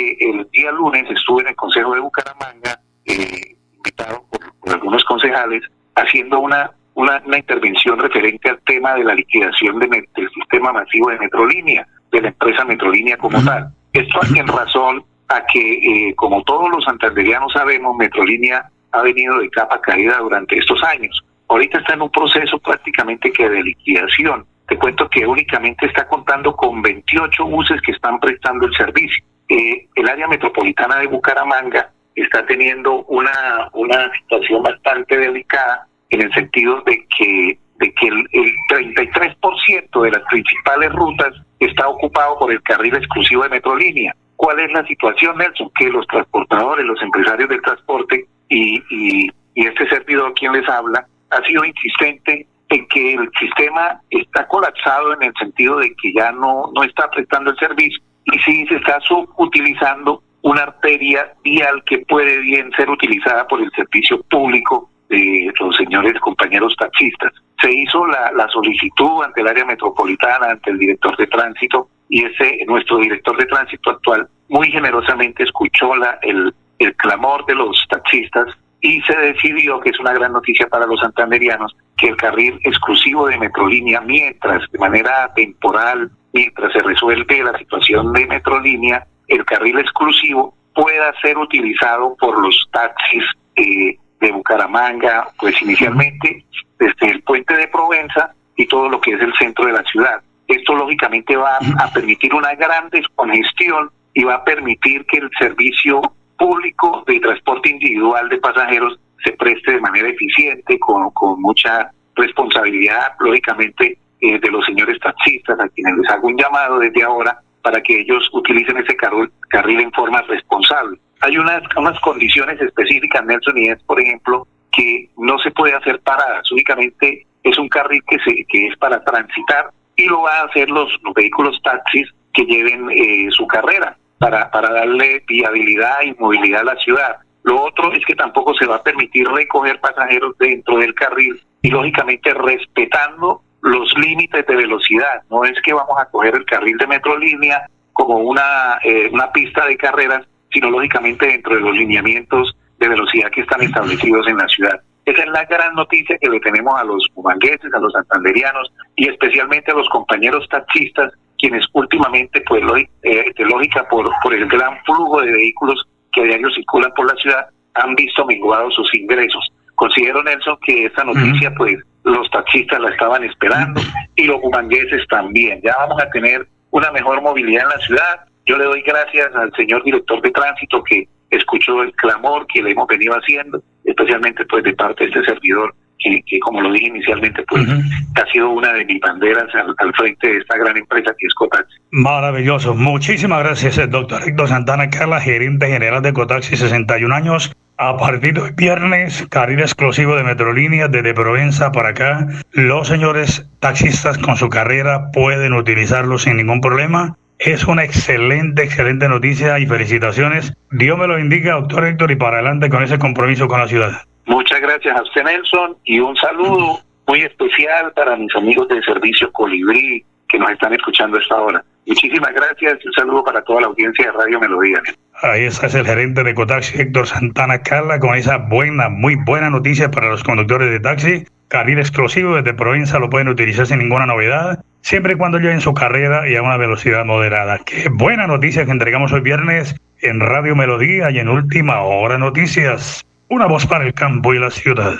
Que 0.00 0.30
el 0.30 0.48
día 0.50 0.70
lunes 0.72 1.04
estuve 1.10 1.42
en 1.42 1.48
el 1.48 1.56
Consejo 1.56 1.94
de 1.94 2.00
Bucaramanga, 2.00 2.80
eh, 3.04 3.56
invitado 3.76 4.24
por, 4.30 4.72
algunos 4.72 5.04
concejales, 5.04 5.62
haciendo 5.94 6.38
una, 6.40 6.70
una, 6.94 7.36
intervención 7.36 7.98
referente 7.98 8.48
al 8.48 8.60
tema 8.60 8.94
de 8.94 9.04
la 9.04 9.14
liquidación 9.14 9.78
de, 9.78 9.88
del 9.88 10.30
sistema 10.30 10.72
masivo 10.72 11.10
de 11.10 11.18
Metrolínea, 11.18 11.86
de 12.12 12.22
la 12.22 12.28
empresa 12.28 12.64
Metrolínea 12.64 13.18
como 13.18 13.44
tal. 13.44 13.74
Esto 13.92 14.20
en 14.34 14.46
razón 14.46 15.04
a 15.28 15.44
que, 15.52 16.08
eh, 16.08 16.14
como 16.14 16.42
todos 16.44 16.70
los 16.70 16.84
santanderianos 16.84 17.52
sabemos, 17.52 17.94
Metrolínea 17.96 18.70
ha 18.92 19.02
venido 19.02 19.38
de 19.38 19.50
capa 19.50 19.80
caída 19.82 20.16
durante 20.18 20.56
estos 20.56 20.82
años. 20.82 21.22
Ahorita 21.48 21.78
está 21.78 21.92
en 21.94 22.02
un 22.02 22.10
proceso 22.10 22.58
prácticamente 22.58 23.30
que 23.32 23.48
de 23.50 23.62
liquidación. 23.62 24.46
Te 24.66 24.78
cuento 24.78 25.10
que 25.10 25.26
únicamente 25.26 25.86
está 25.86 26.06
contando 26.08 26.56
con 26.56 26.80
28 26.80 27.44
buses 27.44 27.82
que 27.82 27.92
están 27.92 28.18
prestando 28.18 28.66
el 28.66 28.74
servicio. 28.74 29.24
Eh, 29.50 29.88
el 29.96 30.08
área 30.08 30.28
metropolitana 30.28 31.00
de 31.00 31.08
Bucaramanga 31.08 31.90
está 32.14 32.46
teniendo 32.46 33.02
una, 33.06 33.68
una 33.72 34.08
situación 34.12 34.62
bastante 34.62 35.16
delicada 35.16 35.88
en 36.10 36.22
el 36.22 36.32
sentido 36.32 36.80
de 36.82 37.04
que, 37.18 37.58
de 37.80 37.92
que 37.94 38.06
el, 38.06 38.28
el 38.30 38.52
33% 38.68 40.02
de 40.02 40.10
las 40.12 40.22
principales 40.30 40.92
rutas 40.92 41.34
está 41.58 41.88
ocupado 41.88 42.38
por 42.38 42.52
el 42.52 42.62
carril 42.62 42.94
exclusivo 42.94 43.42
de 43.42 43.48
Metrolínea. 43.48 44.14
¿Cuál 44.36 44.60
es 44.60 44.72
la 44.72 44.86
situación, 44.86 45.36
Nelson? 45.36 45.68
Que 45.74 45.88
los 45.88 46.06
transportadores, 46.06 46.86
los 46.86 47.02
empresarios 47.02 47.48
del 47.48 47.60
transporte 47.60 48.26
y, 48.48 48.80
y, 48.88 49.30
y 49.56 49.66
este 49.66 49.88
servidor 49.88 50.32
quien 50.34 50.52
les 50.52 50.68
habla 50.68 51.04
ha 51.30 51.42
sido 51.42 51.64
insistente 51.64 52.46
en 52.68 52.86
que 52.86 53.14
el 53.14 53.28
sistema 53.36 54.00
está 54.10 54.46
colapsado 54.46 55.12
en 55.14 55.24
el 55.24 55.34
sentido 55.40 55.78
de 55.78 55.92
que 56.00 56.12
ya 56.12 56.30
no, 56.30 56.70
no 56.72 56.84
está 56.84 57.10
prestando 57.10 57.50
el 57.50 57.56
servicio 57.58 58.00
y 58.32 58.38
sí 58.40 58.66
se 58.66 58.76
está 58.76 59.00
subutilizando 59.00 60.22
una 60.42 60.62
arteria 60.62 61.32
vial 61.42 61.82
que 61.84 61.98
puede 61.98 62.38
bien 62.40 62.70
ser 62.72 62.88
utilizada 62.88 63.46
por 63.46 63.60
el 63.60 63.70
servicio 63.72 64.22
público 64.24 64.90
de 65.08 65.52
los 65.58 65.76
señores 65.76 66.18
compañeros 66.20 66.74
taxistas. 66.78 67.32
Se 67.60 67.70
hizo 67.70 68.06
la, 68.06 68.32
la 68.32 68.48
solicitud 68.48 69.22
ante 69.24 69.40
el 69.42 69.48
área 69.48 69.64
metropolitana, 69.64 70.50
ante 70.50 70.70
el 70.70 70.78
director 70.78 71.16
de 71.16 71.26
tránsito, 71.26 71.88
y 72.08 72.24
ese 72.24 72.64
nuestro 72.66 72.98
director 72.98 73.36
de 73.36 73.46
tránsito 73.46 73.90
actual 73.90 74.28
muy 74.48 74.70
generosamente 74.70 75.44
escuchó 75.44 75.94
la, 75.94 76.18
el, 76.22 76.54
el 76.78 76.96
clamor 76.96 77.44
de 77.46 77.54
los 77.54 77.86
taxistas 77.88 78.46
y 78.80 79.00
se 79.02 79.16
decidió, 79.16 79.78
que 79.80 79.90
es 79.90 80.00
una 80.00 80.12
gran 80.12 80.32
noticia 80.32 80.66
para 80.68 80.86
los 80.86 81.00
santanderianos, 81.00 81.76
que 81.98 82.08
el 82.08 82.16
carril 82.16 82.58
exclusivo 82.64 83.26
de 83.28 83.38
Metrolínea, 83.38 84.00
mientras 84.00 84.62
de 84.70 84.78
manera 84.78 85.32
temporal, 85.34 86.10
mientras 86.32 86.72
se 86.72 86.80
resuelve 86.80 87.42
la 87.42 87.56
situación 87.58 88.12
de 88.12 88.26
Metrolínea, 88.26 89.06
el 89.28 89.44
carril 89.44 89.78
exclusivo 89.78 90.54
pueda 90.74 91.12
ser 91.20 91.36
utilizado 91.38 92.16
por 92.16 92.38
los 92.40 92.68
taxis 92.72 93.24
eh, 93.56 93.96
de 94.20 94.32
Bucaramanga, 94.32 95.28
pues 95.38 95.60
inicialmente 95.62 96.44
desde 96.78 97.10
el 97.10 97.22
puente 97.22 97.56
de 97.56 97.68
Provenza 97.68 98.32
y 98.56 98.66
todo 98.66 98.88
lo 98.88 99.00
que 99.00 99.12
es 99.12 99.20
el 99.20 99.32
centro 99.34 99.66
de 99.66 99.72
la 99.72 99.82
ciudad. 99.84 100.20
Esto 100.46 100.74
lógicamente 100.74 101.36
va 101.36 101.58
a 101.78 101.92
permitir 101.92 102.34
una 102.34 102.54
gran 102.54 102.88
descongestión 102.90 103.90
y 104.14 104.24
va 104.24 104.34
a 104.34 104.44
permitir 104.44 105.06
que 105.06 105.18
el 105.18 105.30
servicio 105.38 106.00
público 106.36 107.04
de 107.06 107.20
transporte 107.20 107.70
individual 107.70 108.28
de 108.28 108.38
pasajeros 108.38 108.98
se 109.22 109.32
preste 109.32 109.72
de 109.72 109.80
manera 109.80 110.08
eficiente, 110.08 110.78
con, 110.78 111.10
con 111.10 111.40
mucha 111.40 111.90
responsabilidad, 112.16 113.12
lógicamente, 113.20 113.98
eh, 114.20 114.38
de 114.38 114.50
los 114.50 114.64
señores 114.64 114.98
taxistas, 115.00 115.58
a 115.58 115.68
quienes 115.68 115.96
les 115.98 116.10
hago 116.10 116.28
un 116.28 116.36
llamado 116.36 116.78
desde 116.78 117.02
ahora 117.02 117.40
para 117.62 117.80
que 117.82 118.00
ellos 118.00 118.28
utilicen 118.32 118.78
ese 118.78 118.96
carril, 118.96 119.30
carril 119.48 119.80
en 119.80 119.92
forma 119.92 120.22
responsable. 120.22 120.98
Hay 121.20 121.36
unas, 121.36 121.62
unas 121.76 121.98
condiciones 122.00 122.60
específicas, 122.60 123.24
Nelson, 123.24 123.58
y 123.58 123.68
es, 123.68 123.82
por 123.84 124.00
ejemplo, 124.00 124.46
que 124.72 125.10
no 125.18 125.38
se 125.38 125.50
puede 125.50 125.74
hacer 125.74 126.00
paradas, 126.00 126.50
únicamente 126.50 127.26
es 127.42 127.58
un 127.58 127.68
carril 127.68 128.02
que, 128.06 128.18
se, 128.20 128.44
que 128.46 128.68
es 128.68 128.76
para 128.78 129.02
transitar 129.04 129.70
y 129.96 130.06
lo 130.06 130.22
van 130.22 130.36
a 130.36 130.48
hacer 130.48 130.70
los, 130.70 130.90
los 131.02 131.14
vehículos 131.14 131.60
taxis 131.62 132.08
que 132.32 132.44
lleven 132.44 132.88
eh, 132.90 133.28
su 133.30 133.46
carrera 133.46 133.96
para, 134.18 134.50
para 134.50 134.72
darle 134.72 135.22
viabilidad 135.26 136.02
y 136.04 136.14
movilidad 136.14 136.60
a 136.62 136.74
la 136.74 136.76
ciudad. 136.76 137.16
Lo 137.42 137.62
otro 137.62 137.92
es 137.92 138.04
que 138.04 138.14
tampoco 138.14 138.54
se 138.54 138.66
va 138.66 138.76
a 138.76 138.82
permitir 138.82 139.26
recoger 139.26 139.80
pasajeros 139.80 140.36
dentro 140.38 140.78
del 140.78 140.94
carril 140.94 141.40
y 141.62 141.70
lógicamente 141.70 142.32
respetando 142.34 143.42
los 143.62 143.92
límites 143.98 144.46
de 144.46 144.56
velocidad. 144.56 145.22
No 145.30 145.44
es 145.44 145.60
que 145.62 145.72
vamos 145.72 145.96
a 145.98 146.06
coger 146.06 146.34
el 146.34 146.44
carril 146.44 146.76
de 146.78 146.86
metrolínea 146.86 147.66
como 147.92 148.18
una, 148.18 148.78
eh, 148.84 149.08
una 149.12 149.30
pista 149.32 149.66
de 149.66 149.76
carreras, 149.76 150.26
sino 150.52 150.70
lógicamente 150.70 151.26
dentro 151.26 151.54
de 151.54 151.60
los 151.60 151.76
lineamientos 151.76 152.56
de 152.78 152.88
velocidad 152.88 153.30
que 153.30 153.42
están 153.42 153.62
establecidos 153.62 154.26
en 154.26 154.36
la 154.38 154.48
ciudad. 154.48 154.80
Esa 155.04 155.22
es 155.22 155.30
la 155.30 155.44
gran 155.44 155.74
noticia 155.74 156.16
que 156.18 156.28
le 156.28 156.40
tenemos 156.40 156.74
a 156.78 156.84
los 156.84 157.06
humangueses, 157.14 157.72
a 157.74 157.78
los 157.78 157.92
santanderianos 157.92 158.72
y 158.96 159.08
especialmente 159.08 159.70
a 159.70 159.74
los 159.74 159.88
compañeros 159.88 160.46
taxistas 160.48 161.12
quienes 161.40 161.64
últimamente, 161.72 162.42
pues 162.46 162.62
eh, 163.02 163.32
de 163.36 163.44
lógica 163.46 163.88
por, 163.88 164.08
por 164.22 164.34
el 164.34 164.46
gran 164.46 164.78
flujo 164.84 165.22
de 165.22 165.32
vehículos 165.32 165.82
que 166.12 166.20
a 166.20 166.24
diario 166.24 166.50
circulan 166.50 166.92
por 166.94 167.06
la 167.06 167.18
ciudad, 167.20 167.46
han 167.74 167.94
visto 167.94 168.24
menguados 168.26 168.74
sus 168.74 168.94
ingresos. 168.94 169.52
Considero, 169.74 170.22
Nelson, 170.22 170.58
que 170.62 170.84
esta 170.84 171.04
noticia, 171.04 171.52
pues 171.56 171.78
los 172.04 172.30
taxistas 172.30 172.80
la 172.80 172.90
estaban 172.90 173.24
esperando 173.24 173.80
y 174.16 174.24
los 174.24 174.38
humangueses 174.42 175.06
también. 175.08 175.60
Ya 175.62 175.76
vamos 175.78 176.02
a 176.02 176.10
tener 176.10 176.46
una 176.70 176.90
mejor 176.92 177.20
movilidad 177.22 177.64
en 177.64 177.68
la 177.68 177.86
ciudad. 177.86 178.20
Yo 178.46 178.56
le 178.56 178.64
doy 178.64 178.82
gracias 178.82 179.34
al 179.34 179.52
señor 179.54 179.82
director 179.84 180.20
de 180.22 180.30
tránsito 180.30 180.82
que 180.84 181.08
escuchó 181.30 181.82
el 181.82 181.92
clamor 181.92 182.46
que 182.46 182.62
le 182.62 182.72
hemos 182.72 182.86
venido 182.88 183.14
haciendo, 183.14 183.62
especialmente 183.84 184.44
pues 184.46 184.64
de 184.64 184.72
parte 184.74 185.04
de 185.04 185.10
este 185.10 185.24
servidor 185.24 185.74
que, 186.00 186.40
como 186.40 186.60
lo 186.62 186.72
dije 186.72 186.86
inicialmente, 186.86 187.42
pues 187.48 187.62
ha 187.68 188.32
sido 188.32 188.50
una 188.50 188.72
de 188.72 188.84
mis 188.86 189.00
banderas 189.00 189.48
al, 189.54 189.94
frente 189.94 190.28
de 190.28 190.38
esta 190.38 190.56
gran 190.56 190.76
empresa 190.76 191.14
que 191.18 191.26
es 191.26 191.34
Cotaxi. 191.34 191.76
Maravilloso. 191.90 192.74
Muchísimas 192.74 193.40
gracias, 193.40 193.78
el 193.78 193.90
doctor 193.90 194.22
Héctor 194.26 194.48
Santana 194.48 194.88
Carla, 194.88 195.20
gerente 195.20 195.66
general 195.66 196.02
de 196.02 196.12
Cotaxi, 196.12 196.56
61 196.56 197.14
años. 197.14 197.52
A 197.82 197.96
partir 197.96 198.34
de 198.34 198.42
hoy 198.42 198.50
viernes, 198.54 199.26
carril 199.30 199.60
exclusivo 199.60 200.14
de 200.14 200.22
Metrolínea 200.22 200.86
desde 200.88 201.14
Provenza 201.14 201.72
para 201.72 201.88
acá. 201.88 202.26
Los 202.52 202.88
señores 202.88 203.48
taxistas 203.58 204.18
con 204.18 204.36
su 204.36 204.50
carrera 204.50 205.10
pueden 205.14 205.54
utilizarlo 205.54 206.18
sin 206.18 206.36
ningún 206.36 206.60
problema. 206.60 207.16
Es 207.38 207.64
una 207.64 207.82
excelente, 207.82 208.64
excelente 208.64 209.08
noticia 209.08 209.58
y 209.58 209.64
felicitaciones. 209.64 210.52
Dios 210.72 210.98
me 210.98 211.06
lo 211.06 211.18
indica, 211.18 211.52
doctor 211.52 211.86
Héctor, 211.86 212.10
y 212.10 212.16
para 212.16 212.36
adelante 212.36 212.68
con 212.68 212.82
ese 212.82 212.98
compromiso 212.98 213.48
con 213.48 213.60
la 213.60 213.66
ciudad. 213.66 214.02
Muchas 214.26 214.60
gracias 214.60 214.98
a 214.98 215.02
usted, 215.02 215.24
Nelson, 215.24 215.78
y 215.84 216.00
un 216.00 216.14
saludo 216.16 216.80
muy 217.06 217.22
especial 217.22 217.94
para 217.94 218.14
mis 218.14 218.36
amigos 218.36 218.68
del 218.68 218.84
servicio 218.84 219.32
Colibrí 219.32 220.04
que 220.28 220.38
nos 220.38 220.50
están 220.50 220.74
escuchando 220.74 221.16
a 221.16 221.20
esta 221.22 221.36
hora. 221.36 221.64
Muchísimas 221.86 222.32
gracias 222.34 222.78
y 222.82 222.86
un 222.86 222.92
saludo 222.92 223.24
para 223.24 223.42
toda 223.42 223.62
la 223.62 223.66
audiencia 223.68 224.06
de 224.06 224.12
Radio 224.12 224.40
Melodía. 224.40 224.82
Ahí 225.22 225.44
está 225.44 225.66
es 225.66 225.74
el 225.74 225.86
gerente 225.86 226.22
de 226.22 226.34
Cotaxi, 226.34 226.80
Héctor 226.80 227.06
Santana 227.06 227.60
Carla, 227.62 227.98
con 227.98 228.14
esa 228.14 228.38
buena, 228.38 228.88
muy 228.88 229.16
buena 229.16 229.50
noticia 229.50 229.90
para 229.90 230.08
los 230.08 230.22
conductores 230.22 230.70
de 230.70 230.80
taxi. 230.80 231.26
carril 231.48 231.78
exclusivo 231.78 232.36
desde 232.36 232.54
Provenza 232.54 232.98
lo 232.98 233.10
pueden 233.10 233.28
utilizar 233.28 233.66
sin 233.66 233.80
ninguna 233.80 234.06
novedad, 234.06 234.64
siempre 234.80 235.14
y 235.14 235.16
cuando 235.16 235.38
lleven 235.38 235.60
su 235.60 235.74
carrera 235.74 236.28
y 236.28 236.36
a 236.36 236.42
una 236.42 236.56
velocidad 236.56 237.04
moderada. 237.04 237.58
Qué 237.66 237.88
buena 237.90 238.26
noticia 238.26 238.64
que 238.64 238.70
entregamos 238.70 239.12
hoy 239.12 239.20
viernes 239.20 239.74
en 240.00 240.20
Radio 240.20 240.56
Melodía 240.56 241.10
y 241.10 241.18
en 241.18 241.28
Última 241.28 241.80
Hora 241.82 242.16
Noticias. 242.16 243.04
Una 243.28 243.46
voz 243.46 243.66
para 243.66 243.84
el 243.84 243.94
campo 243.94 244.32
y 244.32 244.38
la 244.38 244.50
ciudad. 244.50 244.94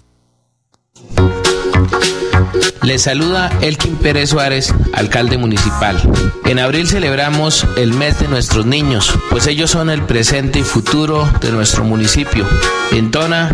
Les 2.85 3.01
saluda 3.01 3.49
Elkin 3.61 3.95
Pérez 3.95 4.29
Suárez, 4.29 4.71
alcalde 4.93 5.39
municipal. 5.39 5.99
En 6.45 6.59
abril 6.59 6.87
celebramos 6.87 7.65
el 7.77 7.95
mes 7.95 8.19
de 8.19 8.27
nuestros 8.27 8.67
niños, 8.67 9.11
pues 9.31 9.47
ellos 9.47 9.71
son 9.71 9.89
el 9.89 10.03
presente 10.03 10.59
y 10.59 10.63
futuro 10.63 11.27
de 11.41 11.51
nuestro 11.51 11.83
municipio. 11.83 12.45
En 12.91 13.09
Tona 13.09 13.51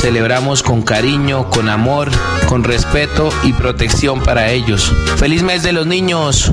celebramos 0.00 0.64
con 0.64 0.82
cariño, 0.82 1.48
con 1.48 1.68
amor, 1.68 2.10
con 2.48 2.64
respeto 2.64 3.28
y 3.44 3.52
protección 3.52 4.20
para 4.20 4.50
ellos. 4.50 4.92
¡Feliz 5.16 5.44
mes 5.44 5.62
de 5.62 5.72
los 5.72 5.86
niños! 5.86 6.52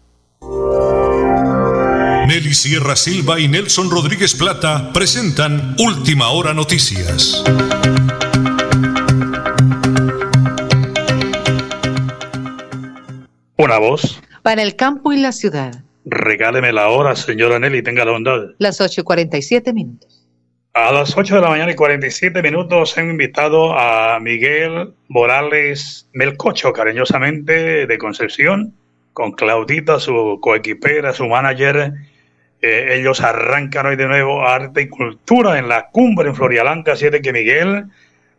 Nelly 2.28 2.52
Sierra 2.52 2.94
Silva 2.94 3.40
y 3.40 3.48
Nelson 3.48 3.90
Rodríguez 3.90 4.34
Plata 4.34 4.92
presentan 4.92 5.74
Última 5.78 6.28
Hora 6.28 6.52
Noticias. 6.52 7.42
Una 13.56 13.78
voz. 13.78 14.20
Para 14.42 14.60
el 14.60 14.76
campo 14.76 15.14
y 15.14 15.16
la 15.16 15.32
ciudad. 15.32 15.82
Regáleme 16.04 16.70
la 16.70 16.90
hora, 16.90 17.16
señora 17.16 17.58
Nelly, 17.58 17.80
tenga 17.82 18.04
la 18.04 18.12
bondad. 18.12 18.40
Las 18.58 18.82
8 18.82 19.00
y 19.00 19.04
47 19.04 19.72
minutos. 19.72 20.28
A 20.74 20.92
las 20.92 21.16
8 21.16 21.36
de 21.36 21.40
la 21.40 21.48
mañana 21.48 21.72
y 21.72 21.76
47 21.76 22.42
minutos 22.42 22.98
he 22.98 23.00
invitado 23.00 23.72
a 23.72 24.20
Miguel 24.20 24.92
Morales 25.08 26.06
Melcocho, 26.12 26.74
cariñosamente 26.74 27.86
de 27.86 27.98
Concepción, 27.98 28.74
con 29.14 29.32
Claudita, 29.32 29.98
su 29.98 30.38
coequipera, 30.42 31.14
su 31.14 31.26
manager. 31.26 31.94
Eh, 32.60 32.96
ellos 32.98 33.20
arrancan 33.20 33.86
hoy 33.86 33.96
de 33.96 34.08
nuevo 34.08 34.46
arte 34.46 34.82
y 34.82 34.88
cultura 34.88 35.58
en 35.58 35.68
la 35.68 35.88
cumbre 35.90 36.28
en 36.28 36.34
Florialanca, 36.34 36.92
así 36.92 37.08
de 37.08 37.22
que 37.22 37.32
Miguel, 37.32 37.84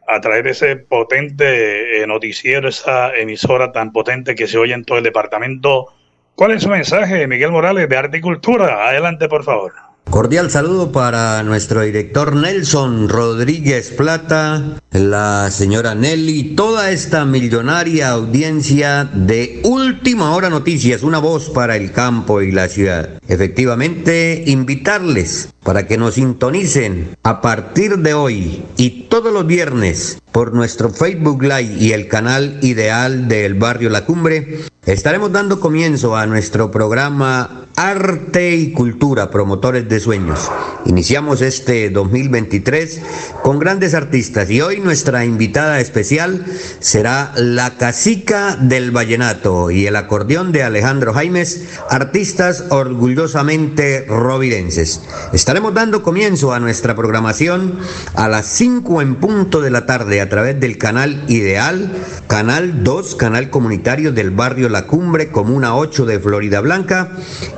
a 0.07 0.19
través 0.19 0.43
de 0.43 0.49
ese 0.51 0.75
potente 0.75 2.01
eh, 2.01 2.07
noticiero, 2.07 2.67
esa 2.67 3.15
emisora 3.15 3.71
tan 3.71 3.93
potente 3.93 4.35
que 4.35 4.47
se 4.47 4.57
oye 4.57 4.73
en 4.73 4.83
todo 4.83 4.97
el 4.97 5.03
departamento, 5.03 5.87
¿cuál 6.35 6.51
es 6.51 6.63
su 6.63 6.69
mensaje, 6.69 7.27
Miguel 7.27 7.51
Morales, 7.51 7.87
de 7.87 7.97
arte 7.97 8.17
y 8.17 8.21
cultura? 8.21 8.89
Adelante, 8.89 9.29
por 9.29 9.43
favor. 9.43 9.88
Cordial 10.09 10.49
saludo 10.49 10.91
para 10.91 11.43
nuestro 11.43 11.81
director 11.81 12.35
Nelson 12.35 13.09
Rodríguez 13.09 13.91
Plata, 13.91 14.79
la 14.91 15.51
señora 15.51 15.93
Nelly, 15.93 16.55
toda 16.55 16.89
esta 16.89 17.25
millonaria 17.25 18.09
audiencia 18.09 19.05
de 19.13 19.61
Última 19.63 20.31
Hora 20.35 20.49
Noticias, 20.49 21.03
una 21.03 21.19
voz 21.19 21.51
para 21.51 21.75
el 21.75 21.91
campo 21.91 22.41
y 22.41 22.51
la 22.51 22.67
ciudad. 22.69 23.19
Efectivamente, 23.27 24.45
invitarles 24.47 25.49
para 25.63 25.85
que 25.85 25.99
nos 25.99 26.15
sintonicen 26.15 27.15
a 27.21 27.41
partir 27.41 27.99
de 27.99 28.15
hoy 28.15 28.63
y 28.77 29.03
todos 29.09 29.31
los 29.31 29.45
viernes 29.45 30.17
por 30.31 30.53
nuestro 30.53 30.89
Facebook 30.89 31.43
Live 31.43 31.75
y 31.79 31.91
el 31.91 32.07
canal 32.07 32.57
ideal 32.63 33.27
del 33.27 33.53
barrio 33.53 33.89
La 33.89 34.05
Cumbre. 34.05 34.61
Estaremos 34.89 35.31
dando 35.31 35.59
comienzo 35.59 36.17
a 36.17 36.25
nuestro 36.25 36.71
programa 36.71 37.67
Arte 37.75 38.55
y 38.55 38.73
Cultura, 38.73 39.29
promotores 39.29 39.87
de 39.87 39.99
sueños. 39.99 40.51
Iniciamos 40.85 41.43
este 41.43 41.91
2023 41.91 42.99
con 43.43 43.59
grandes 43.59 43.93
artistas 43.93 44.49
y 44.49 44.61
hoy 44.61 44.79
nuestra 44.79 45.23
invitada 45.25 45.79
especial 45.79 46.43
será 46.79 47.31
la 47.37 47.77
Casica 47.77 48.55
del 48.55 48.89
Vallenato 48.89 49.69
y 49.69 49.85
el 49.85 49.95
acordeón 49.95 50.51
de 50.51 50.63
Alejandro 50.63 51.13
Jaimes, 51.13 51.65
artistas 51.91 52.65
orgullosamente 52.69 54.05
rovirenses. 54.07 55.03
Estaremos 55.33 55.75
dando 55.75 56.01
comienzo 56.01 56.51
a 56.51 56.59
nuestra 56.59 56.95
programación 56.95 57.77
a 58.15 58.27
las 58.27 58.47
5 58.47 59.03
en 59.03 59.15
punto 59.15 59.61
de 59.61 59.69
la 59.69 59.85
tarde 59.85 60.19
a 60.19 60.29
través 60.29 60.59
del 60.59 60.79
canal 60.79 61.23
Ideal, 61.27 61.91
Canal 62.27 62.83
2, 62.83 63.15
canal 63.15 63.49
comunitario 63.49 64.11
del 64.11 64.31
barrio 64.31 64.69
La 64.69 64.78
Cumbre, 64.87 65.29
Comuna 65.29 65.75
8 65.75 66.05
de 66.05 66.19
Florida 66.19 66.61
Blanca 66.61 67.11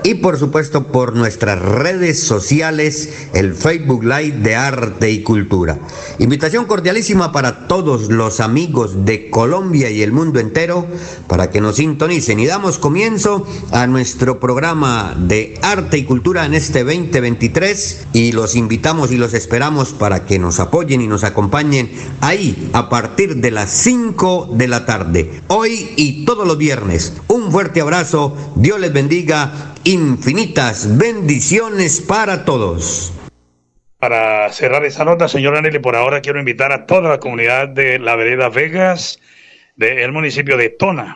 y 0.03 0.15
por 0.15 0.37
supuesto 0.37 0.87
por 0.87 1.15
nuestras 1.15 1.59
redes 1.59 2.19
sociales, 2.21 3.27
el 3.33 3.53
Facebook 3.53 4.03
Live 4.03 4.37
de 4.39 4.55
Arte 4.55 5.11
y 5.11 5.23
Cultura. 5.23 5.79
Invitación 6.19 6.65
cordialísima 6.65 7.31
para 7.31 7.67
todos 7.67 8.09
los 8.09 8.39
amigos 8.39 9.05
de 9.05 9.29
Colombia 9.29 9.89
y 9.89 10.01
el 10.01 10.11
mundo 10.11 10.39
entero 10.39 10.85
para 11.27 11.49
que 11.49 11.61
nos 11.61 11.77
sintonicen 11.77 12.39
y 12.39 12.45
damos 12.45 12.77
comienzo 12.77 13.45
a 13.71 13.87
nuestro 13.87 14.39
programa 14.39 15.15
de 15.17 15.59
Arte 15.61 15.97
y 15.97 16.05
Cultura 16.05 16.45
en 16.45 16.53
este 16.53 16.83
2023 16.83 18.07
y 18.13 18.31
los 18.31 18.55
invitamos 18.55 19.11
y 19.11 19.17
los 19.17 19.33
esperamos 19.33 19.89
para 19.93 20.25
que 20.25 20.39
nos 20.39 20.59
apoyen 20.59 21.01
y 21.01 21.07
nos 21.07 21.23
acompañen 21.23 21.91
ahí 22.21 22.69
a 22.73 22.89
partir 22.89 23.37
de 23.37 23.51
las 23.51 23.71
5 23.71 24.49
de 24.53 24.67
la 24.67 24.85
tarde, 24.85 25.41
hoy 25.47 25.91
y 25.95 26.25
todos 26.25 26.47
los 26.47 26.57
viernes. 26.57 27.10
Un 27.27 27.51
fuerte 27.51 27.81
abrazo, 27.81 28.53
Dios 28.55 28.79
les 28.79 28.91
bendiga 28.93 29.51
infinitas 29.83 30.97
bendiciones 30.97 32.01
para 32.01 32.45
todos. 32.45 33.13
Para 33.97 34.51
cerrar 34.51 34.83
esa 34.85 35.05
nota, 35.05 35.27
señor 35.27 35.55
Aneli, 35.55 35.79
por 35.79 35.95
ahora 35.95 36.21
quiero 36.21 36.39
invitar 36.39 36.71
a 36.71 36.85
toda 36.85 37.09
la 37.09 37.19
comunidad 37.19 37.67
de 37.67 37.99
la 37.99 38.15
vereda 38.15 38.49
Vegas, 38.49 39.19
del 39.75 40.11
municipio 40.11 40.57
de 40.57 40.69
Tona, 40.69 41.15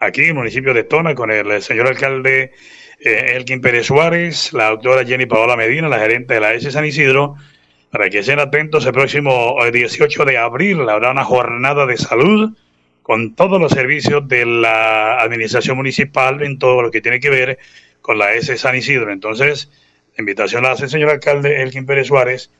aquí, 0.00 0.32
municipio 0.32 0.74
de 0.74 0.84
Tona, 0.84 1.14
con 1.14 1.30
el, 1.30 1.60
señor 1.60 1.88
alcalde 1.88 2.52
eh, 3.00 3.32
Elkin 3.34 3.60
Pérez 3.60 3.86
Suárez, 3.86 4.52
la 4.52 4.70
doctora 4.70 5.04
Jenny 5.04 5.26
Paola 5.26 5.56
Medina, 5.56 5.88
la 5.88 5.98
gerente 5.98 6.34
de 6.34 6.40
la 6.40 6.54
S 6.54 6.70
San 6.70 6.84
Isidro, 6.84 7.36
para 7.90 8.08
que 8.10 8.20
estén 8.20 8.38
atentos 8.38 8.86
el 8.86 8.92
próximo 8.92 9.56
18 9.72 10.22
eh, 10.22 10.26
de 10.26 10.38
abril, 10.38 10.88
habrá 10.88 11.10
una 11.10 11.24
jornada 11.24 11.86
de 11.86 11.96
salud 11.96 12.56
con 13.04 13.34
todos 13.34 13.60
los 13.60 13.70
servicios 13.70 14.26
de 14.28 14.46
la 14.46 15.20
administración 15.20 15.76
municipal 15.76 16.42
en 16.42 16.58
todo 16.58 16.80
lo 16.80 16.90
que 16.90 17.02
tiene 17.02 17.20
que 17.20 17.28
ver 17.28 17.58
con 18.00 18.16
la 18.16 18.32
S 18.32 18.56
San 18.56 18.74
Isidro. 18.74 19.12
Entonces, 19.12 19.70
la 20.16 20.22
invitación 20.22 20.62
la 20.62 20.72
hace 20.72 20.84
el 20.84 20.90
señor 20.90 21.10
alcalde 21.10 21.60
Elkin 21.60 21.84
Pérez 21.84 22.06
Suárez 22.06 22.50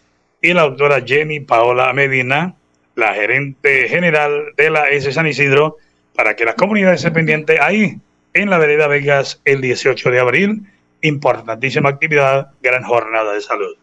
y 0.43 0.53
la 0.53 0.65
doctora 0.65 1.01
Jenny 1.01 1.41
Paola 1.41 1.91
Medina, 1.95 2.57
la 2.95 3.15
gerente 3.15 3.89
general 3.89 4.53
de 4.59 4.69
la 4.69 4.91
S 4.91 5.11
San 5.15 5.27
Isidro, 5.27 5.79
para 6.15 6.37
que 6.37 6.45
las 6.45 6.57
comunidades 6.57 7.01
estén 7.01 7.15
pendientes 7.15 7.59
ahí 7.59 7.99
en 8.35 8.51
la 8.51 8.59
vereda 8.59 8.87
Vegas 8.87 9.41
el 9.47 9.63
18 9.63 10.11
de 10.11 10.21
abril. 10.21 10.63
Importantísima 11.01 11.89
actividad, 11.89 12.49
gran 12.63 12.83
jornada 12.83 13.33
de 13.33 13.41
salud. 13.41 13.79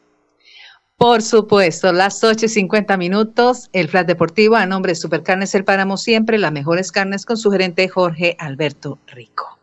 Por 1.02 1.24
supuesto, 1.24 1.92
las 1.92 2.24
8 2.24 2.46
y 2.46 2.50
50 2.50 2.96
minutos, 2.96 3.72
el 3.74 3.90
Flat 3.90 4.06
Deportivo 4.06 4.56
a 4.56 4.68
nombre 4.68 4.92
de 4.92 4.96
Supercarnes 4.96 5.56
El 5.56 5.64
Páramo 5.64 5.98
Siempre, 5.98 6.38
las 6.38 6.52
mejores 6.52 6.92
carnes 6.92 7.26
con 7.26 7.38
su 7.38 7.50
gerente 7.50 7.90
Jorge 7.90 8.36
Alberto 8.38 9.00
Rico. 9.08 9.58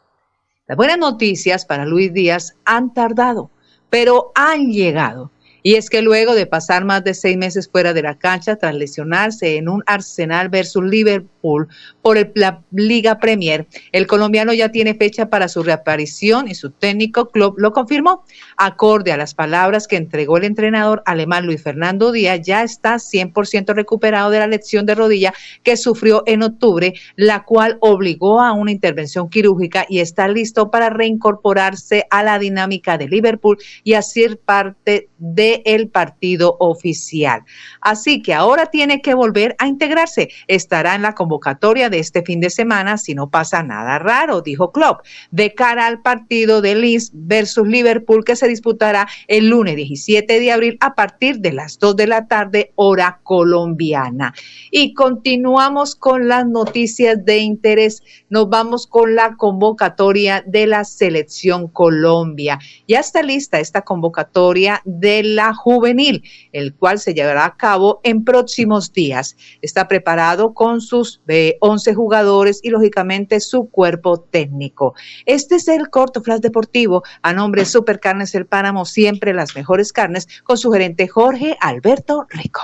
Las 0.67 0.77
buenas 0.77 0.99
noticias 0.99 1.65
para 1.65 1.87
Luis 1.87 2.13
Díaz 2.13 2.57
han 2.65 2.93
tardado, 2.93 3.53
pero 3.89 4.33
han 4.35 4.73
llegado. 4.73 5.31
Y 5.63 5.75
es 5.75 5.91
que 5.91 6.03
luego 6.03 6.35
de 6.35 6.47
pasar 6.47 6.85
más 6.85 7.05
de 7.05 7.15
seis 7.15 7.37
meses 7.37 7.69
fuera 7.69 7.93
de 7.93 8.03
la 8.03 8.17
cancha 8.17 8.57
tras 8.57 8.75
lesionarse 8.75 9.57
en 9.57 9.69
un 9.69 9.83
Arsenal 9.87 10.49
versus 10.49 10.85
Liverpool 10.85 11.69
por 12.03 12.19
el, 12.19 12.33
la 12.35 12.63
Liga 12.71 13.19
Premier, 13.19 13.67
el 13.93 14.07
colombiano 14.07 14.53
ya 14.53 14.71
tiene 14.71 14.95
fecha 14.95 15.29
para 15.29 15.49
su 15.49 15.63
reaparición 15.63 16.49
y 16.49 16.55
su 16.55 16.71
técnico 16.71 17.31
club 17.31 17.55
lo 17.59 17.73
confirmó. 17.73 18.25
Acorde 18.57 19.13
a 19.13 19.17
las 19.17 19.35
palabras 19.35 19.89
que 19.89 19.97
entregó 19.97 20.37
el 20.37 20.45
entrenador 20.45 21.03
alemán 21.07 21.47
Luis 21.47 21.63
Fernando 21.63 22.13
Díaz, 22.13 22.41
ya 22.43 22.63
está 22.63 22.97
100% 22.97 23.75
recuperado 23.75 24.31
de 24.31 24.39
la 24.39 24.47
lesión 24.47 24.87
de 24.87 24.95
rodilla 24.95 25.35
que 25.63 25.77
sufrió 25.77 26.23
en 26.27 26.43
octubre, 26.43 26.95
la 27.17 27.45
cual 27.45 27.79
obligó 27.81 28.41
a 28.41 28.53
una 28.53 28.73
intervención 28.73 29.29
quirúrgica 29.29 29.87
y 29.89 30.01
está 30.01 30.29
listo 30.29 30.71
para 30.71 30.91
reincorporarse 30.91 32.07
a 32.11 32.23
la 32.23 32.39
dinámica 32.39 32.99
de 32.99 33.09
Liverpool 33.09 33.59
y 33.85 33.95
hacer 33.95 34.39
parte 34.39 35.09
de 35.19 35.48
el 35.65 35.89
partido 35.89 36.57
oficial. 36.61 37.45
Así 37.81 38.23
que 38.23 38.35
ahora 38.35 38.67
tiene 38.67 39.01
que 39.03 39.15
volver 39.15 39.55
a 39.59 39.67
integrarse. 39.67 40.29
Estará 40.47 40.95
en 40.95 41.03
la 41.03 41.15
convocatoria 41.15 41.91
de 41.91 41.99
este 41.99 42.23
fin 42.23 42.41
de 42.41 42.51
semana 42.51 42.99
si 42.99 43.15
no 43.15 43.31
pasa 43.31 43.63
nada 43.63 43.99
raro, 43.99 44.41
dijo 44.41 44.73
Klopp, 44.73 45.05
de 45.31 45.55
cara 45.55 45.87
al 45.87 46.03
partido 46.03 46.61
de 46.61 46.75
Leeds 46.75 47.11
versus 47.15 47.67
Liverpool 47.67 48.25
que 48.25 48.37
se 48.37 48.49
disputará 48.49 49.09
el 49.27 49.49
lunes 49.49 49.77
17 49.77 50.41
de 50.41 50.53
abril 50.53 50.77
a 50.81 50.95
partir 50.95 51.41
de 51.41 51.53
las 51.53 51.79
2 51.79 51.97
de 51.97 52.07
la 52.07 52.27
tarde, 52.27 52.73
hora 52.77 53.21
colombiana. 53.23 54.35
Y 54.71 54.95
continuamos 54.95 55.95
con 55.95 56.29
las 56.29 56.47
noticias 56.47 57.25
de 57.25 57.39
interés. 57.39 58.03
Nos 58.29 58.49
vamos 58.49 58.87
con 58.87 59.15
la 59.15 59.37
convocatoria 59.37 60.43
de 60.47 60.67
la 60.67 60.85
selección 60.85 61.69
Colombia. 61.69 62.59
Ya 62.87 63.01
está 63.01 63.23
lista 63.23 63.61
esta 63.61 63.83
convocatoria 63.83 64.83
del 64.85 65.38
la 65.39 65.55
juvenil, 65.55 66.25
el 66.53 66.75
cual 66.75 66.99
se 66.99 67.15
llevará 67.15 67.45
a 67.45 67.57
cabo 67.57 68.01
en 68.03 68.25
próximos 68.25 68.93
días. 68.93 69.37
Está 69.63 69.87
preparado 69.87 70.53
con 70.53 70.81
sus 70.81 71.23
11 71.61 71.95
jugadores 71.95 72.59
y 72.65 72.71
lógicamente 72.71 73.39
su 73.39 73.71
cuerpo 73.71 74.19
técnico. 74.21 74.95
Este 75.27 75.55
es 75.55 75.69
el 75.69 75.91
corto 75.91 76.23
flash 76.23 76.41
deportivo 76.41 77.05
a 77.23 77.33
nombre 77.33 77.63
de 77.63 77.67
Supercarnes 77.67 78.35
El 78.35 78.47
Páramo, 78.47 78.85
siempre 78.85 79.33
las 79.33 79.55
mejores 79.55 79.93
carnes, 79.93 80.27
con 80.43 80.59
su 80.59 80.73
gerente 80.73 81.07
Jorge 81.07 81.57
Alberto 81.61 82.27
Rico. 82.31 82.63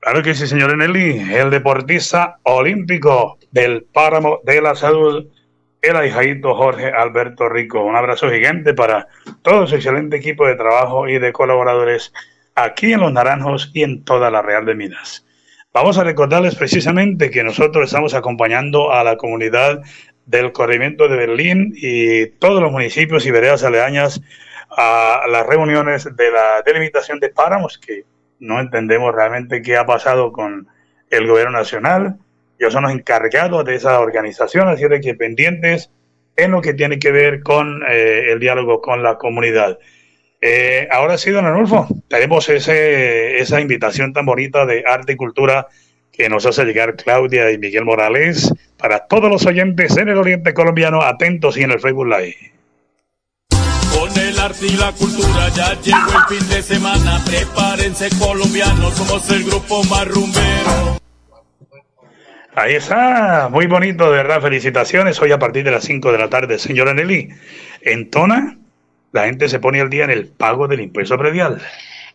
Claro 0.00 0.22
que 0.22 0.34
sí, 0.34 0.46
señor 0.46 0.70
Eneli, 0.70 1.34
el 1.34 1.50
deportista 1.50 2.38
olímpico 2.44 3.36
del 3.50 3.82
Páramo 3.84 4.38
de 4.44 4.62
la 4.62 4.74
Salud 4.74 5.26
el 5.82 5.96
ahijadito 5.96 6.54
Jorge 6.54 6.86
Alberto 6.90 7.48
Rico. 7.48 7.84
Un 7.84 7.96
abrazo 7.96 8.30
gigante 8.30 8.74
para 8.74 9.08
todo 9.42 9.66
su 9.66 9.76
excelente 9.76 10.16
equipo 10.16 10.46
de 10.46 10.56
trabajo 10.56 11.08
y 11.08 11.18
de 11.18 11.32
colaboradores 11.32 12.12
aquí 12.54 12.92
en 12.92 13.00
Los 13.00 13.12
Naranjos 13.12 13.70
y 13.74 13.82
en 13.82 14.04
toda 14.04 14.30
la 14.30 14.42
Real 14.42 14.64
de 14.64 14.74
Minas. 14.74 15.24
Vamos 15.72 15.98
a 15.98 16.04
recordarles 16.04 16.56
precisamente 16.56 17.30
que 17.30 17.44
nosotros 17.44 17.86
estamos 17.86 18.14
acompañando 18.14 18.92
a 18.92 19.04
la 19.04 19.16
comunidad 19.16 19.80
del 20.26 20.52
corrimiento 20.52 21.08
de 21.08 21.16
Berlín 21.16 21.72
y 21.76 22.26
todos 22.38 22.60
los 22.60 22.72
municipios 22.72 23.26
y 23.26 23.30
veredas 23.30 23.64
aledañas 23.64 24.20
a 24.70 25.22
las 25.30 25.46
reuniones 25.46 26.04
de 26.16 26.30
la 26.30 26.62
delimitación 26.64 27.20
de 27.20 27.30
páramos, 27.30 27.78
que 27.78 28.04
no 28.40 28.60
entendemos 28.60 29.14
realmente 29.14 29.62
qué 29.62 29.76
ha 29.76 29.86
pasado 29.86 30.32
con 30.32 30.68
el 31.10 31.26
gobierno 31.26 31.52
nacional 31.52 32.18
ellos 32.58 32.72
son 32.72 32.84
los 32.84 32.92
encargados 32.92 33.64
de 33.64 33.76
esa 33.76 34.00
organización, 34.00 34.68
así 34.68 34.86
de 34.88 35.00
que 35.00 35.14
pendientes 35.14 35.90
en 36.36 36.52
lo 36.52 36.60
que 36.60 36.74
tiene 36.74 36.98
que 36.98 37.10
ver 37.10 37.42
con 37.42 37.82
eh, 37.88 38.32
el 38.32 38.40
diálogo 38.40 38.80
con 38.80 39.02
la 39.02 39.16
comunidad. 39.16 39.78
Eh, 40.40 40.86
ahora 40.90 41.18
sí, 41.18 41.30
don 41.30 41.46
Anulfo, 41.46 41.88
tenemos 42.08 42.48
esa 42.48 43.60
invitación 43.60 44.12
tan 44.12 44.24
bonita 44.24 44.66
de 44.66 44.84
arte 44.86 45.14
y 45.14 45.16
cultura 45.16 45.66
que 46.12 46.28
nos 46.28 46.46
hace 46.46 46.64
llegar 46.64 46.96
Claudia 46.96 47.50
y 47.52 47.58
Miguel 47.58 47.84
Morales 47.84 48.52
para 48.76 49.06
todos 49.06 49.30
los 49.30 49.46
oyentes 49.46 49.96
en 49.96 50.08
el 50.08 50.18
Oriente 50.18 50.52
Colombiano, 50.52 51.02
atentos 51.02 51.56
y 51.56 51.62
en 51.62 51.70
el 51.70 51.80
Facebook 51.80 52.06
Live. 52.06 52.52
Con 53.96 54.18
el 54.18 54.38
arte 54.38 54.66
y 54.66 54.76
la 54.76 54.92
cultura 54.92 55.48
ya 55.54 55.80
llegó 55.80 56.18
el 56.18 56.38
fin 56.38 56.48
de 56.48 56.62
semana, 56.62 57.20
prepárense 57.24 58.08
colombianos, 58.18 58.94
somos 58.94 59.30
el 59.30 59.44
grupo 59.44 59.82
más 59.84 60.06
rumbero. 60.08 60.97
Ahí 62.60 62.74
está, 62.74 63.48
muy 63.52 63.68
bonito, 63.68 64.10
de 64.10 64.16
verdad, 64.16 64.42
felicitaciones. 64.42 65.22
Hoy 65.22 65.30
a 65.30 65.38
partir 65.38 65.62
de 65.62 65.70
las 65.70 65.84
5 65.84 66.10
de 66.10 66.18
la 66.18 66.28
tarde, 66.28 66.58
señora 66.58 66.92
Nelly, 66.92 67.28
en 67.82 68.10
Tona, 68.10 68.58
la 69.12 69.26
gente 69.26 69.48
se 69.48 69.60
pone 69.60 69.80
al 69.80 69.90
día 69.90 70.02
en 70.02 70.10
el 70.10 70.26
pago 70.26 70.66
del 70.66 70.80
impuesto 70.80 71.16
predial. 71.16 71.62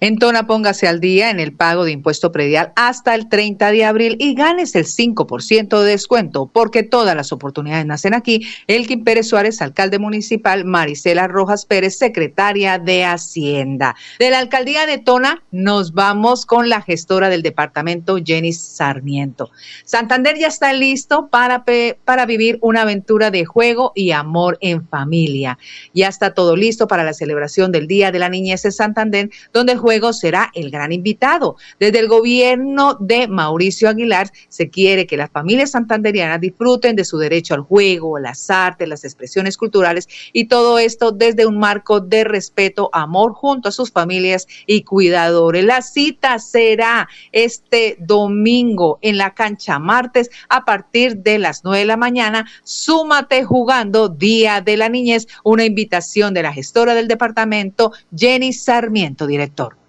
En 0.03 0.17
Tona 0.17 0.47
póngase 0.47 0.89
al 0.89 0.99
día 0.99 1.29
en 1.29 1.39
el 1.39 1.53
pago 1.53 1.85
de 1.85 1.93
impuesto 1.93 2.33
predial 2.33 2.73
hasta 2.75 3.15
el 3.15 3.29
30 3.29 3.71
de 3.71 3.85
abril 3.85 4.17
y 4.19 4.35
ganes 4.35 4.75
el 4.75 4.83
5% 4.83 5.81
de 5.81 5.91
descuento, 5.91 6.51
porque 6.51 6.83
todas 6.83 7.15
las 7.15 7.31
oportunidades 7.31 7.85
nacen 7.85 8.13
aquí. 8.13 8.45
Elkin 8.67 9.05
Pérez 9.05 9.29
Suárez, 9.29 9.61
alcalde 9.61 9.99
municipal, 9.99 10.65
Marisela 10.65 11.29
Rojas 11.29 11.65
Pérez, 11.65 11.97
secretaria 11.97 12.79
de 12.79 13.05
Hacienda. 13.05 13.95
De 14.19 14.29
la 14.29 14.39
alcaldía 14.39 14.85
de 14.85 14.97
Tona 14.97 15.41
nos 15.51 15.93
vamos 15.93 16.45
con 16.45 16.67
la 16.67 16.81
gestora 16.81 17.29
del 17.29 17.41
departamento, 17.41 18.17
Jenny 18.21 18.51
Sarmiento. 18.51 19.51
Santander 19.85 20.37
ya 20.37 20.47
está 20.47 20.73
listo 20.73 21.29
para, 21.29 21.63
para 22.03 22.25
vivir 22.25 22.57
una 22.59 22.81
aventura 22.81 23.31
de 23.31 23.45
juego 23.45 23.93
y 23.95 24.11
amor 24.11 24.57
en 24.59 24.85
familia. 24.85 25.57
Ya 25.93 26.09
está 26.09 26.33
todo 26.33 26.57
listo 26.57 26.89
para 26.89 27.05
la 27.05 27.13
celebración 27.13 27.71
del 27.71 27.87
Día 27.87 28.11
de 28.11 28.19
la 28.19 28.27
Niñez 28.27 28.65
en 28.65 28.73
Santander, 28.73 29.29
donde 29.53 29.71
el 29.71 29.92
juego 29.93 30.11
será 30.11 30.49
el 30.55 30.71
gran 30.71 30.91
invitado. 30.91 31.55
Desde 31.79 31.99
el 31.99 32.07
gobierno 32.07 32.97
de 32.99 33.27
Mauricio 33.27 33.89
Aguilar 33.89 34.31
se 34.49 34.69
quiere 34.69 35.05
que 35.05 35.17
las 35.17 35.29
familias 35.29 35.71
santanderianas 35.71 36.41
disfruten 36.41 36.95
de 36.95 37.05
su 37.05 37.19
derecho 37.19 37.53
al 37.53 37.61
juego, 37.61 38.17
las 38.17 38.49
artes, 38.49 38.87
las 38.87 39.03
expresiones 39.03 39.55
culturales 39.55 40.07
y 40.33 40.45
todo 40.45 40.79
esto 40.79 41.11
desde 41.11 41.45
un 41.45 41.59
marco 41.59 41.99
de 41.99 42.23
respeto, 42.23 42.89
amor 42.91 43.33
junto 43.33 43.69
a 43.69 43.71
sus 43.71 43.91
familias 43.91 44.47
y 44.65 44.81
cuidadores. 44.81 45.63
La 45.63 45.83
cita 45.83 46.39
será 46.39 47.07
este 47.31 47.95
domingo 47.99 48.97
en 49.01 49.17
la 49.17 49.35
cancha 49.35 49.77
martes 49.77 50.31
a 50.49 50.65
partir 50.65 51.17
de 51.17 51.37
las 51.37 51.63
9 51.63 51.79
de 51.79 51.85
la 51.85 51.97
mañana. 51.97 52.49
Súmate 52.63 53.43
jugando 53.43 54.09
Día 54.09 54.61
de 54.61 54.75
la 54.75 54.89
Niñez, 54.89 55.27
una 55.43 55.65
invitación 55.65 56.33
de 56.33 56.41
la 56.41 56.53
gestora 56.53 56.95
del 56.95 57.07
departamento, 57.07 57.91
Jenny 58.15 58.53
Sarmiento, 58.53 59.27
director. 59.27 59.82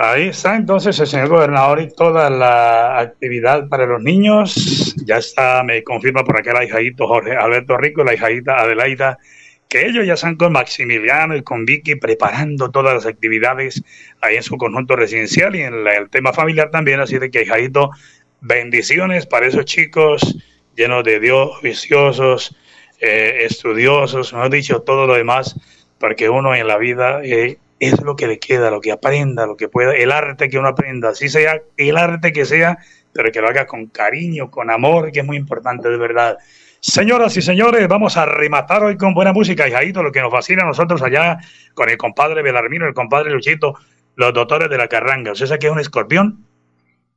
Ahí 0.00 0.28
está 0.28 0.54
entonces 0.54 0.96
el 1.00 1.08
señor 1.08 1.28
gobernador 1.28 1.80
y 1.80 1.88
toda 1.88 2.30
la 2.30 3.00
actividad 3.00 3.68
para 3.68 3.84
los 3.84 4.00
niños. 4.00 4.94
Ya 5.04 5.16
está, 5.16 5.64
me 5.64 5.82
confirma 5.82 6.22
por 6.22 6.38
acá 6.38 6.52
el 6.52 6.68
hijadito 6.68 7.08
Jorge 7.08 7.34
Alberto 7.34 7.76
Rico, 7.76 8.04
la 8.04 8.14
hijadita 8.14 8.60
Adelaida, 8.60 9.18
que 9.68 9.86
ellos 9.86 10.06
ya 10.06 10.14
están 10.14 10.36
con 10.36 10.52
Maximiliano 10.52 11.34
y 11.34 11.42
con 11.42 11.64
Vicky 11.64 11.96
preparando 11.96 12.70
todas 12.70 12.94
las 12.94 13.06
actividades 13.06 13.82
ahí 14.20 14.36
en 14.36 14.44
su 14.44 14.56
conjunto 14.56 14.94
residencial 14.94 15.56
y 15.56 15.62
en 15.62 15.74
el 15.84 16.08
tema 16.10 16.32
familiar 16.32 16.70
también. 16.70 17.00
Así 17.00 17.18
de 17.18 17.28
que 17.28 17.42
hijadito, 17.42 17.90
bendiciones 18.40 19.26
para 19.26 19.48
esos 19.48 19.64
chicos 19.64 20.36
llenos 20.76 21.02
de 21.02 21.18
Dios, 21.18 21.60
viciosos, 21.60 22.56
eh, 23.00 23.38
estudiosos, 23.40 24.32
mejor 24.32 24.50
dicho, 24.50 24.80
todo 24.82 25.08
lo 25.08 25.14
demás, 25.14 25.56
porque 25.98 26.28
uno 26.28 26.54
en 26.54 26.68
la 26.68 26.78
vida... 26.78 27.20
Eh, 27.24 27.58
es 27.80 28.00
lo 28.02 28.16
que 28.16 28.26
le 28.26 28.38
queda, 28.38 28.70
lo 28.70 28.80
que 28.80 28.92
aprenda, 28.92 29.46
lo 29.46 29.56
que 29.56 29.68
pueda, 29.68 29.94
el 29.94 30.12
arte 30.12 30.48
que 30.48 30.58
uno 30.58 30.68
aprenda, 30.68 31.10
así 31.10 31.28
sea 31.28 31.60
el 31.76 31.96
arte 31.96 32.32
que 32.32 32.44
sea, 32.44 32.78
pero 33.12 33.30
que 33.30 33.40
lo 33.40 33.48
haga 33.48 33.66
con 33.66 33.86
cariño, 33.86 34.50
con 34.50 34.70
amor, 34.70 35.12
que 35.12 35.20
es 35.20 35.26
muy 35.26 35.36
importante 35.36 35.88
de 35.88 35.96
verdad. 35.96 36.38
Señoras 36.80 37.36
y 37.36 37.42
señores, 37.42 37.88
vamos 37.88 38.16
a 38.16 38.26
rematar 38.26 38.84
hoy 38.84 38.96
con 38.96 39.14
buena 39.14 39.32
música, 39.32 39.68
y 39.68 39.92
lo 39.92 40.12
que 40.12 40.20
nos 40.20 40.30
fascina 40.30 40.62
a 40.62 40.66
nosotros 40.66 41.02
allá 41.02 41.38
con 41.74 41.88
el 41.88 41.96
compadre 41.96 42.42
Belarmino, 42.42 42.86
el 42.86 42.94
compadre 42.94 43.30
Luchito, 43.30 43.74
los 44.14 44.32
doctores 44.32 44.68
de 44.68 44.78
la 44.78 44.88
carranga. 44.88 45.32
¿Usted 45.32 45.46
sabe 45.46 45.58
que 45.58 45.66
es 45.66 45.72
un 45.72 45.80
escorpión? 45.80 46.44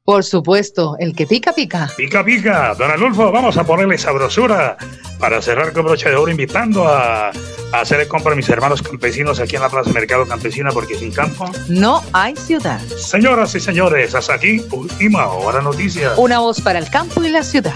Por 0.04 0.24
supuesto, 0.24 0.96
el 1.00 1.16
que 1.16 1.28
pica, 1.28 1.54
pica. 1.54 1.90
Pica, 1.96 2.24
pica. 2.26 2.74
Don 2.74 2.90
Alulfo, 2.90 3.32
vamos 3.32 3.56
a 3.58 3.64
ponerle 3.64 4.00
sabrosura 4.00 4.76
para 5.20 5.42
cerrar 5.42 5.74
con 5.74 5.86
broche 5.86 6.10
de 6.10 6.16
oro, 6.16 6.32
invitando 6.32 6.88
a, 6.88 7.30
a 7.30 7.32
hacer 7.72 8.00
el 8.00 8.08
compra 8.08 8.34
a 8.34 8.36
mis 8.36 8.50
hermanos 8.50 8.82
campesinos 8.82 9.40
aquí 9.40 9.58
en 9.58 9.62
la 9.62 9.70
Plaza 9.70 9.92
Mercado 9.92 10.26
Campesina, 10.26 10.72
porque 10.72 10.96
sin 10.96 11.12
campo 11.12 11.52
no 11.70 12.02
hay 12.14 12.36
ciudad. 12.36 12.82
Señoras 12.82 13.54
y 13.54 13.60
señores, 13.60 14.16
hasta 14.16 14.34
aquí, 14.34 14.66
última 14.72 15.28
hora 15.28 15.62
noticias. 15.62 16.14
Una 16.18 16.40
voz 16.40 16.60
para 16.62 16.80
el 16.80 16.90
campo 16.90 17.24
y 17.24 17.30
la 17.30 17.44
ciudad. 17.44 17.76